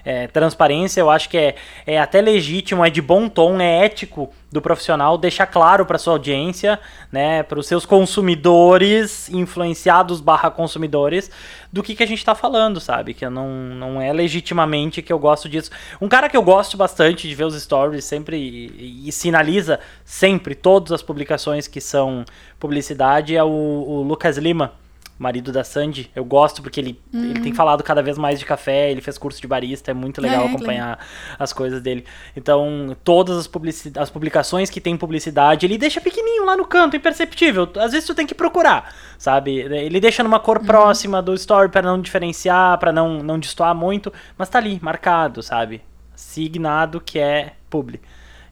[0.09, 1.54] é, transparência, eu acho que é,
[1.86, 6.14] é até legítimo, é de bom tom, é ético do profissional deixar claro para sua
[6.14, 6.80] audiência,
[7.12, 11.30] né, para os seus consumidores, influenciados barra consumidores,
[11.70, 13.12] do que, que a gente está falando, sabe?
[13.12, 15.70] Que não, não é legitimamente que eu gosto disso.
[16.00, 20.54] Um cara que eu gosto bastante de ver os stories sempre e, e sinaliza sempre
[20.54, 22.24] todas as publicações que são
[22.59, 24.72] publicidade é o, o Lucas Lima
[25.19, 26.11] marido da Sandy.
[26.14, 27.31] Eu gosto porque ele, uhum.
[27.31, 30.21] ele tem falado cada vez mais de café, ele fez curso de barista, é muito
[30.21, 31.05] legal é, acompanhar
[31.39, 32.05] as coisas dele.
[32.37, 33.51] Então, todas as,
[33.97, 37.69] as publicações que tem publicidade, ele deixa pequenininho lá no canto, imperceptível.
[37.77, 39.57] Às vezes tu tem que procurar, sabe?
[39.59, 40.66] Ele deixa numa cor uhum.
[40.66, 45.43] próxima do story para não diferenciar, para não, não destoar muito, mas tá ali, marcado,
[45.43, 45.83] sabe?
[46.14, 48.01] Signado que é publi.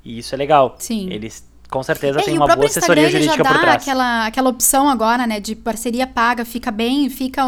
[0.05, 0.77] E isso é legal.
[0.79, 1.11] Sim.
[1.11, 3.83] Eles com certeza é, tem uma boa assessoria jurídica por trás.
[3.83, 7.43] Aquela, aquela opção agora, né, de parceria paga, fica bem, fica,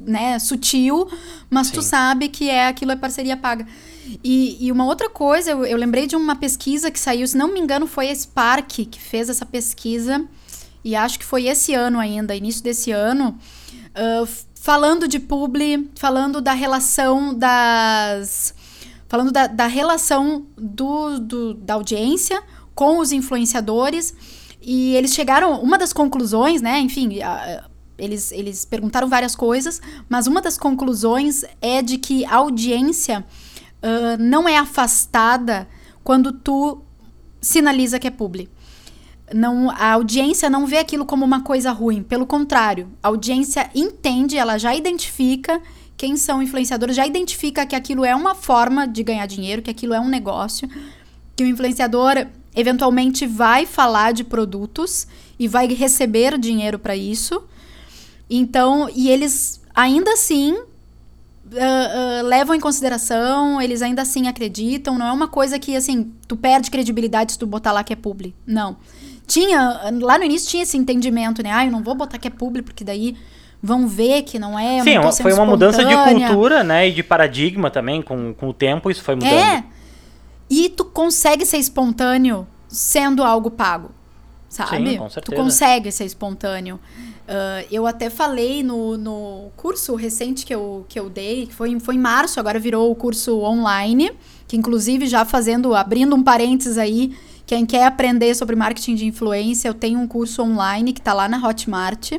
[0.00, 1.08] né, sutil,
[1.50, 1.74] mas Sim.
[1.74, 3.66] tu sabe que é aquilo é parceria paga.
[4.22, 7.52] E, e uma outra coisa, eu, eu, lembrei de uma pesquisa que saiu, se não
[7.52, 10.24] me engano, foi a Spark que fez essa pesquisa,
[10.84, 13.38] e acho que foi esse ano ainda, início desse ano,
[13.90, 18.54] uh, falando de publi, falando da relação das.
[19.08, 22.42] falando da, da relação do, do, da audiência
[22.78, 24.14] com os influenciadores
[24.62, 25.60] e eles chegaram.
[25.60, 26.78] Uma das conclusões, né?
[26.78, 27.64] Enfim, a,
[27.98, 33.26] eles, eles perguntaram várias coisas, mas uma das conclusões é de que a audiência
[33.82, 35.68] uh, não é afastada
[36.04, 36.80] quando tu
[37.40, 38.48] sinaliza que é publi.
[39.34, 44.38] Não, a audiência não vê aquilo como uma coisa ruim, pelo contrário, a audiência entende,
[44.38, 45.60] ela já identifica
[45.96, 49.94] quem são influenciadores, já identifica que aquilo é uma forma de ganhar dinheiro, que aquilo
[49.94, 50.70] é um negócio
[51.36, 55.06] que o influenciador eventualmente vai falar de produtos
[55.38, 57.42] e vai receber dinheiro para isso.
[58.28, 60.62] Então, e eles ainda assim uh,
[61.46, 64.98] uh, levam em consideração, eles ainda assim acreditam.
[64.98, 67.96] Não é uma coisa que, assim, tu perde credibilidade se tu botar lá que é
[67.96, 68.34] publi.
[68.46, 68.76] Não.
[69.26, 71.52] Tinha, lá no início tinha esse entendimento, né?
[71.52, 73.14] Ah, eu não vou botar que é publi, porque daí
[73.62, 74.82] vão ver que não é.
[74.82, 76.88] Sim, não foi uma mudança de cultura, né?
[76.88, 79.32] E de paradigma também, com, com o tempo isso foi mudando.
[79.32, 79.64] É.
[80.50, 83.90] E tu consegue ser espontâneo sendo algo pago,
[84.48, 84.90] sabe?
[84.90, 85.36] Sim, com certeza.
[85.36, 86.76] Tu consegue ser espontâneo.
[86.76, 91.78] Uh, eu até falei no, no curso recente que eu, que eu dei, que foi,
[91.78, 94.10] foi em março, agora virou o curso online,
[94.46, 99.68] que inclusive já fazendo, abrindo um parênteses aí, quem quer aprender sobre marketing de influência,
[99.68, 102.12] eu tenho um curso online que está lá na Hotmart.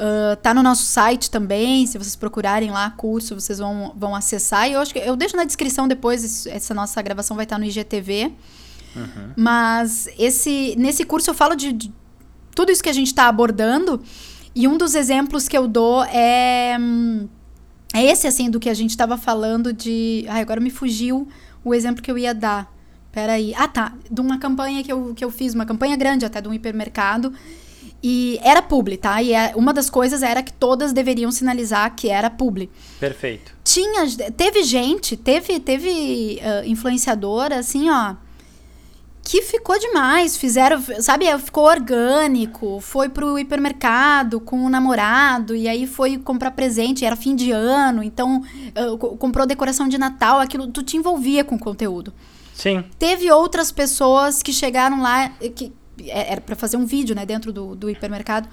[0.00, 4.66] Uh, tá no nosso site também, se vocês procurarem lá curso, vocês vão, vão acessar.
[4.66, 7.66] E eu acho que eu deixo na descrição depois, essa nossa gravação vai estar no
[7.66, 8.32] IGTV.
[8.96, 9.32] Uhum.
[9.36, 11.92] Mas esse, nesse curso eu falo de, de
[12.54, 14.02] tudo isso que a gente está abordando.
[14.54, 16.78] E um dos exemplos que eu dou é,
[17.92, 20.24] é esse, assim, do que a gente estava falando de.
[20.28, 21.28] Ai, agora me fugiu
[21.62, 22.72] o exemplo que eu ia dar.
[23.12, 23.52] Peraí.
[23.54, 23.92] Ah, tá.
[24.10, 27.34] De uma campanha que eu, que eu fiz, uma campanha grande até de um hipermercado.
[28.02, 29.22] E era publi, tá?
[29.22, 32.70] E é, uma das coisas era que todas deveriam sinalizar que era publi.
[32.98, 33.52] Perfeito.
[33.62, 38.14] Tinha, teve gente, teve, teve uh, influenciadora, assim, ó
[39.30, 40.36] que ficou demais.
[40.36, 42.80] Fizeram, sabe, ficou orgânico.
[42.80, 47.04] Foi pro hipermercado com o namorado e aí foi comprar presente.
[47.04, 48.42] Era fim de ano, então
[48.92, 50.40] uh, comprou decoração de Natal.
[50.40, 52.12] Aquilo, tu te envolvia com o conteúdo.
[52.54, 52.84] Sim.
[52.98, 55.72] Teve outras pessoas que chegaram lá, que
[56.08, 58.48] era para fazer um vídeo, né, dentro do, do hipermercado.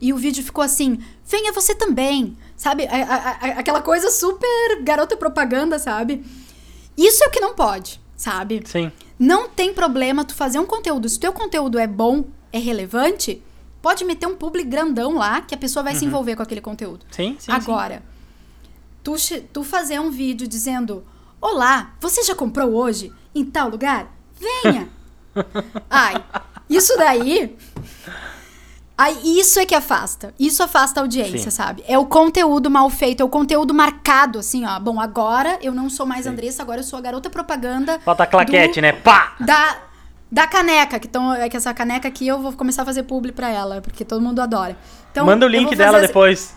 [0.00, 2.36] E o vídeo ficou assim: venha você também.
[2.56, 2.86] Sabe?
[2.86, 6.24] A, a, a, aquela coisa super garota propaganda, sabe?
[6.96, 8.62] Isso é o que não pode, sabe?
[8.64, 8.90] Sim.
[9.18, 11.08] Não tem problema tu fazer um conteúdo.
[11.08, 13.42] Se o teu conteúdo é bom, é relevante,
[13.82, 15.98] pode meter um público grandão lá que a pessoa vai uhum.
[15.98, 17.04] se envolver com aquele conteúdo.
[17.10, 17.50] Sim, sim.
[17.50, 18.16] Agora, sim.
[19.02, 21.04] Tu, tu fazer um vídeo dizendo:
[21.40, 24.12] Olá, você já comprou hoje em tal lugar?
[24.62, 24.88] Venha!
[25.88, 26.24] Ai,
[26.68, 27.56] isso daí
[28.98, 30.32] Aí, isso é que afasta.
[30.38, 31.50] Isso afasta a audiência, Sim.
[31.50, 31.84] sabe?
[31.86, 34.80] É o conteúdo mal feito, é o conteúdo marcado, assim, ó.
[34.80, 36.30] Bom, agora eu não sou mais Sim.
[36.30, 38.00] Andressa, agora eu sou a garota propaganda.
[38.00, 38.92] Falta a claquete, do, né?
[38.92, 39.34] Pá!
[39.38, 39.76] Da,
[40.32, 43.32] da caneca, que, tão, é que essa caneca aqui eu vou começar a fazer publi
[43.32, 44.74] pra ela, porque todo mundo adora.
[45.12, 46.06] Então, Manda o link dela essa...
[46.06, 46.56] depois.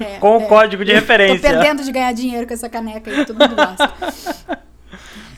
[0.00, 0.36] É, com é.
[0.38, 1.36] o código de referência.
[1.36, 3.92] Tô perdendo de ganhar dinheiro com essa caneca aí, todo mundo gosta.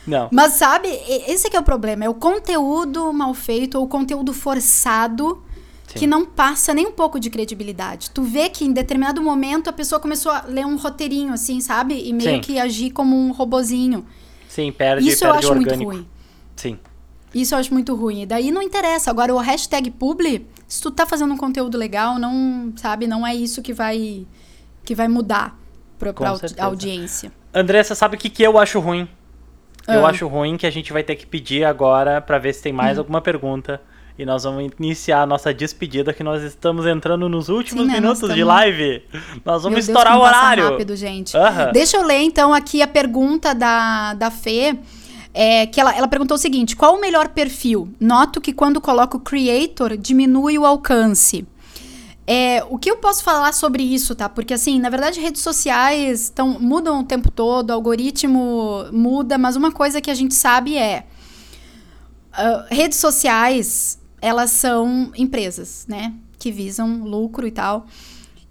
[0.09, 0.27] Não.
[0.31, 0.87] Mas sabe,
[1.27, 5.43] esse é que é o problema, é o conteúdo mal feito ou o conteúdo forçado
[5.87, 5.99] Sim.
[5.99, 8.09] que não passa nem um pouco de credibilidade.
[8.09, 12.07] Tu vê que em determinado momento a pessoa começou a ler um roteirinho, assim, sabe?
[12.07, 12.41] E meio Sim.
[12.41, 14.05] que agir como um robozinho.
[14.47, 15.83] Sim, perde Isso perde eu acho orgânico.
[15.83, 16.07] muito ruim.
[16.55, 16.79] Sim.
[17.33, 18.23] Isso eu acho muito ruim.
[18.23, 19.11] E daí não interessa.
[19.11, 23.35] Agora, o hashtag publi, se tu tá fazendo um conteúdo legal, não, sabe, não é
[23.35, 24.25] isso que vai
[24.83, 25.55] que vai mudar
[25.99, 27.31] pra, pra audiência.
[27.53, 29.07] Andressa, sabe o que, que eu acho ruim?
[29.87, 29.95] Ah.
[29.95, 32.73] Eu acho ruim que a gente vai ter que pedir agora para ver se tem
[32.73, 33.01] mais hum.
[33.01, 33.81] alguma pergunta
[34.19, 38.01] e nós vamos iniciar a nossa despedida, que nós estamos entrando nos últimos Sim, né?
[38.01, 38.35] minutos estamos...
[38.35, 39.01] de live.
[39.45, 40.69] Nós vamos Meu estourar Deus, o horário.
[40.71, 41.37] rápido, gente.
[41.37, 41.71] Uhum.
[41.71, 44.77] Deixa eu ler, então, aqui a pergunta da, da Fê.
[45.31, 47.87] É, que ela, ela perguntou o seguinte: qual o melhor perfil?
[47.99, 51.47] Noto que quando coloco creator, diminui o alcance.
[52.31, 54.29] É, o que eu posso falar sobre isso, tá?
[54.29, 59.55] Porque, assim, na verdade, redes sociais tão, mudam o tempo todo, o algoritmo muda, mas
[59.55, 61.07] uma coisa que a gente sabe é.
[62.31, 66.13] Uh, redes sociais elas são empresas, né?
[66.37, 67.87] Que visam lucro e tal.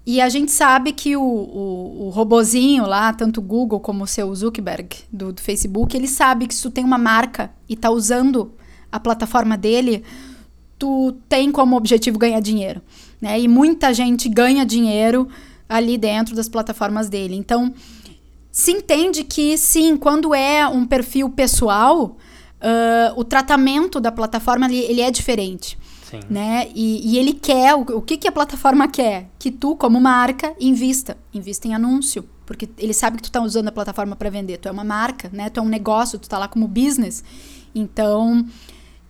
[0.05, 4.09] E a gente sabe que o, o, o robozinho lá, tanto o Google como o
[4.09, 7.91] seu Zuckerberg do, do, Facebook, ele sabe que se tu tem uma marca e tá
[7.91, 8.53] usando
[8.91, 10.03] a plataforma dele,
[10.76, 12.83] tu tem como objetivo ganhar dinheiro,
[13.21, 13.41] né?
[13.41, 15.29] E muita gente ganha dinheiro
[15.69, 17.35] ali dentro das plataformas dele.
[17.35, 17.73] Então,
[18.51, 22.16] se entende que sim, quando é um perfil pessoal,
[22.59, 25.79] uh, o tratamento da plataforma ele, ele é diferente.
[26.11, 26.21] Sim.
[26.31, 26.69] Né?
[26.75, 29.29] E, e ele quer, o, o que, que a plataforma quer?
[29.39, 31.19] Que tu, como marca, invista.
[31.35, 32.27] Invista em anúncio.
[32.47, 34.57] Porque ele sabe que tu está usando a plataforma para vender.
[34.57, 35.51] Tu é uma marca, né?
[35.51, 37.23] Tu é um negócio, tu está lá como business.
[37.75, 38.47] Então,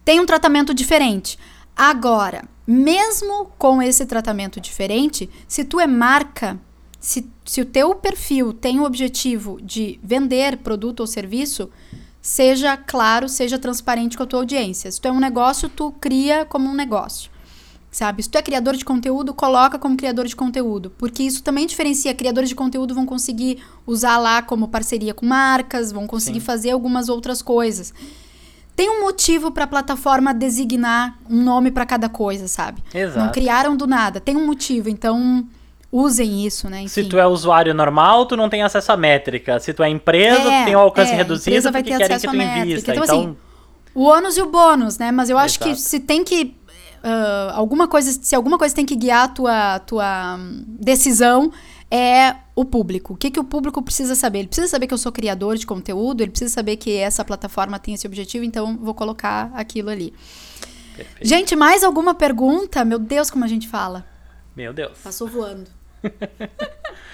[0.04, 1.38] tem um tratamento diferente.
[1.80, 6.60] Agora, mesmo com esse tratamento diferente, se tu é marca,
[6.98, 11.70] se, se o teu perfil tem o objetivo de vender produto ou serviço,
[12.20, 14.90] seja claro, seja transparente com a tua audiência.
[14.90, 17.30] Se tu é um negócio, tu cria como um negócio.
[17.92, 18.24] Sabe?
[18.24, 20.90] Se tu é criador de conteúdo, coloca como criador de conteúdo.
[20.98, 22.12] Porque isso também diferencia.
[22.12, 26.46] Criadores de conteúdo vão conseguir usar lá como parceria com marcas, vão conseguir Sim.
[26.46, 27.94] fazer algumas outras coisas.
[28.78, 32.80] Tem um motivo para a plataforma designar um nome para cada coisa, sabe?
[32.94, 33.18] Exato.
[33.18, 35.44] Não criaram do nada, tem um motivo, então
[35.90, 36.82] usem isso, né?
[36.82, 36.88] Enfim.
[36.88, 39.58] Se tu é usuário normal, tu não tem acesso à métrica.
[39.58, 42.36] Se tu é empresa, é, tu tem um alcance é, reduzido porque querem que tu
[42.36, 42.92] invista.
[42.92, 43.36] Então, então, assim,
[43.92, 45.10] o ônus e o bônus, né?
[45.10, 45.74] Mas eu acho Exato.
[45.74, 46.54] que se tem que
[47.02, 51.50] uh, alguma coisa, se alguma coisa tem que guiar a tua, tua hum, decisão,
[51.90, 53.14] é o público.
[53.14, 54.40] O que, que o público precisa saber?
[54.40, 57.78] Ele precisa saber que eu sou criador de conteúdo, ele precisa saber que essa plataforma
[57.78, 60.12] tem esse objetivo, então vou colocar aquilo ali.
[60.96, 61.28] Perfeito.
[61.28, 62.84] Gente, mais alguma pergunta?
[62.84, 64.04] Meu Deus, como a gente fala.
[64.56, 64.98] Meu Deus.
[64.98, 65.70] Passou voando.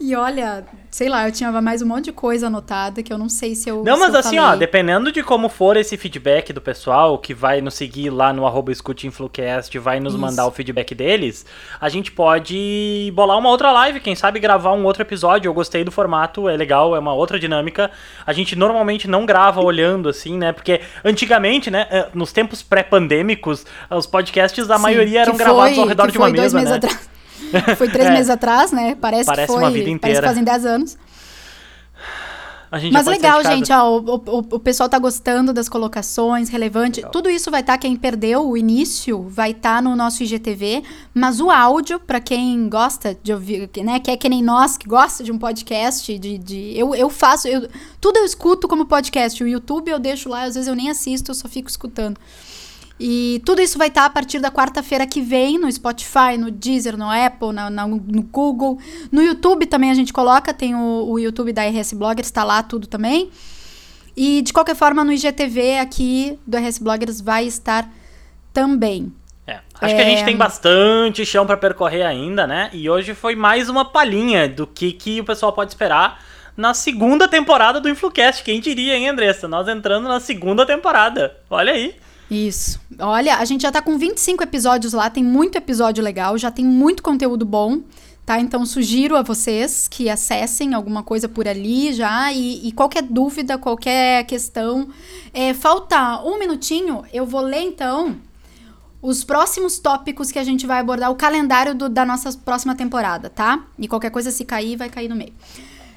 [0.00, 3.28] E olha, sei lá, eu tinha mais um monte de coisa anotada que eu não
[3.28, 3.82] sei se eu.
[3.84, 4.54] Não, mas assim, falei.
[4.54, 8.46] ó, dependendo de como for esse feedback do pessoal que vai nos seguir lá no
[8.46, 10.20] arroba Influcast, vai nos Isso.
[10.20, 11.44] mandar o feedback deles,
[11.80, 15.48] a gente pode bolar uma outra live, quem sabe gravar um outro episódio.
[15.48, 17.90] Eu gostei do formato, é legal, é uma outra dinâmica.
[18.26, 20.52] A gente normalmente não grava olhando assim, né?
[20.52, 25.78] Porque antigamente, né, eh, nos tempos pré-pandêmicos, os podcasts, a Sim, maioria eram foi, gravados
[25.78, 26.74] ao redor de uma mesa, né?
[26.76, 27.15] Atrás.
[27.76, 28.12] Foi três é.
[28.12, 28.94] meses atrás, né?
[28.94, 29.62] Parece, parece que foi.
[29.62, 30.00] Uma vida inteira.
[30.00, 30.96] Parece que fazem dez anos.
[32.92, 36.96] Mas legal, gente, ó, o, o, o, pessoal tá gostando das colocações, relevante.
[36.96, 37.12] Legal.
[37.12, 40.82] Tudo isso vai estar, tá, quem perdeu o início, vai estar tá no nosso IGTV,
[41.14, 44.88] mas o áudio, para quem gosta de ouvir, né, que é que nem nós, que
[44.88, 47.68] gosta de um podcast, de, de eu, eu faço, eu,
[48.00, 49.42] tudo eu escuto como podcast.
[49.42, 52.18] O YouTube eu deixo lá, às vezes eu nem assisto, eu só fico escutando.
[52.98, 56.96] E tudo isso vai estar a partir da quarta-feira que vem no Spotify, no Deezer,
[56.96, 58.78] no Apple, na, na, no Google.
[59.12, 62.62] No YouTube também a gente coloca, tem o, o YouTube da RS Bloggers, está lá
[62.62, 63.30] tudo também.
[64.16, 67.90] E de qualquer forma, no IGTV aqui do RS Bloggers vai estar
[68.50, 69.12] também.
[69.46, 69.96] É, acho é...
[69.96, 72.70] que a gente tem bastante chão para percorrer ainda, né?
[72.72, 76.24] E hoje foi mais uma palhinha do que, que o pessoal pode esperar
[76.56, 78.42] na segunda temporada do Influcast.
[78.42, 79.46] Quem diria, hein, Andressa?
[79.46, 81.36] Nós entrando na segunda temporada.
[81.50, 81.94] Olha aí.
[82.30, 82.80] Isso.
[82.98, 86.64] Olha, a gente já tá com 25 episódios lá, tem muito episódio legal, já tem
[86.64, 87.80] muito conteúdo bom,
[88.24, 88.40] tá?
[88.40, 93.56] Então sugiro a vocês que acessem alguma coisa por ali já e, e qualquer dúvida,
[93.56, 94.88] qualquer questão.
[95.32, 98.16] É, falta um minutinho, eu vou ler então
[99.00, 103.30] os próximos tópicos que a gente vai abordar, o calendário do, da nossa próxima temporada,
[103.30, 103.64] tá?
[103.78, 105.32] E qualquer coisa, se cair, vai cair no meio.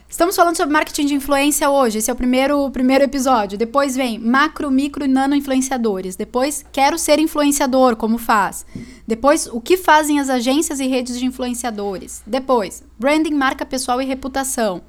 [0.10, 2.00] Estamos falando sobre marketing de influência hoje.
[2.00, 3.60] Esse é o primeiro, primeiro episódio.
[3.60, 6.16] Depois vem macro, micro e nano influenciadores.
[6.16, 8.66] Depois, quero ser influenciador, como faz.
[9.06, 12.24] Depois, o que fazem as agências e redes de influenciadores.
[12.26, 14.82] Depois, branding, marca pessoal e reputação.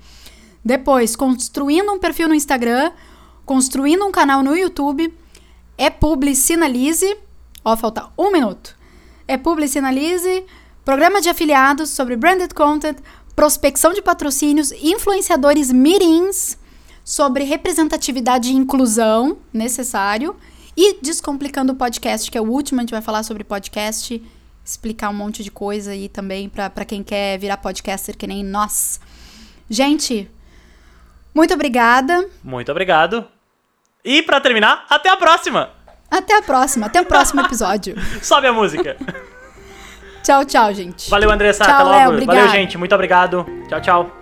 [0.65, 2.91] Depois, construindo um perfil no Instagram,
[3.45, 5.13] construindo um canal no YouTube.
[5.77, 7.15] É publi, sinalize.
[7.63, 8.75] Ó, falta um minuto.
[9.29, 10.47] É publi, sinalize.
[10.83, 12.97] Programa de afiliados sobre branded content
[13.41, 16.59] prospecção de patrocínios, influenciadores mirins
[17.03, 20.37] sobre representatividade e inclusão necessário
[20.77, 24.23] e descomplicando o podcast, que é o último, a gente vai falar sobre podcast,
[24.63, 29.01] explicar um monte de coisa aí também para quem quer virar podcaster que nem nós.
[29.71, 30.31] Gente,
[31.35, 32.29] muito obrigada.
[32.45, 33.27] Muito obrigado.
[34.05, 35.71] E para terminar, até a próxima.
[36.11, 37.97] Até a próxima, até o próximo episódio.
[38.21, 38.99] Sobe a música.
[40.23, 41.11] Tchau, tchau, gente.
[41.11, 41.65] Valeu, Andressa.
[41.65, 42.17] Tchau, até logo.
[42.17, 42.77] Léo, Valeu, gente.
[42.79, 43.47] Muito obrigado.
[43.69, 44.20] Tchau, tchau.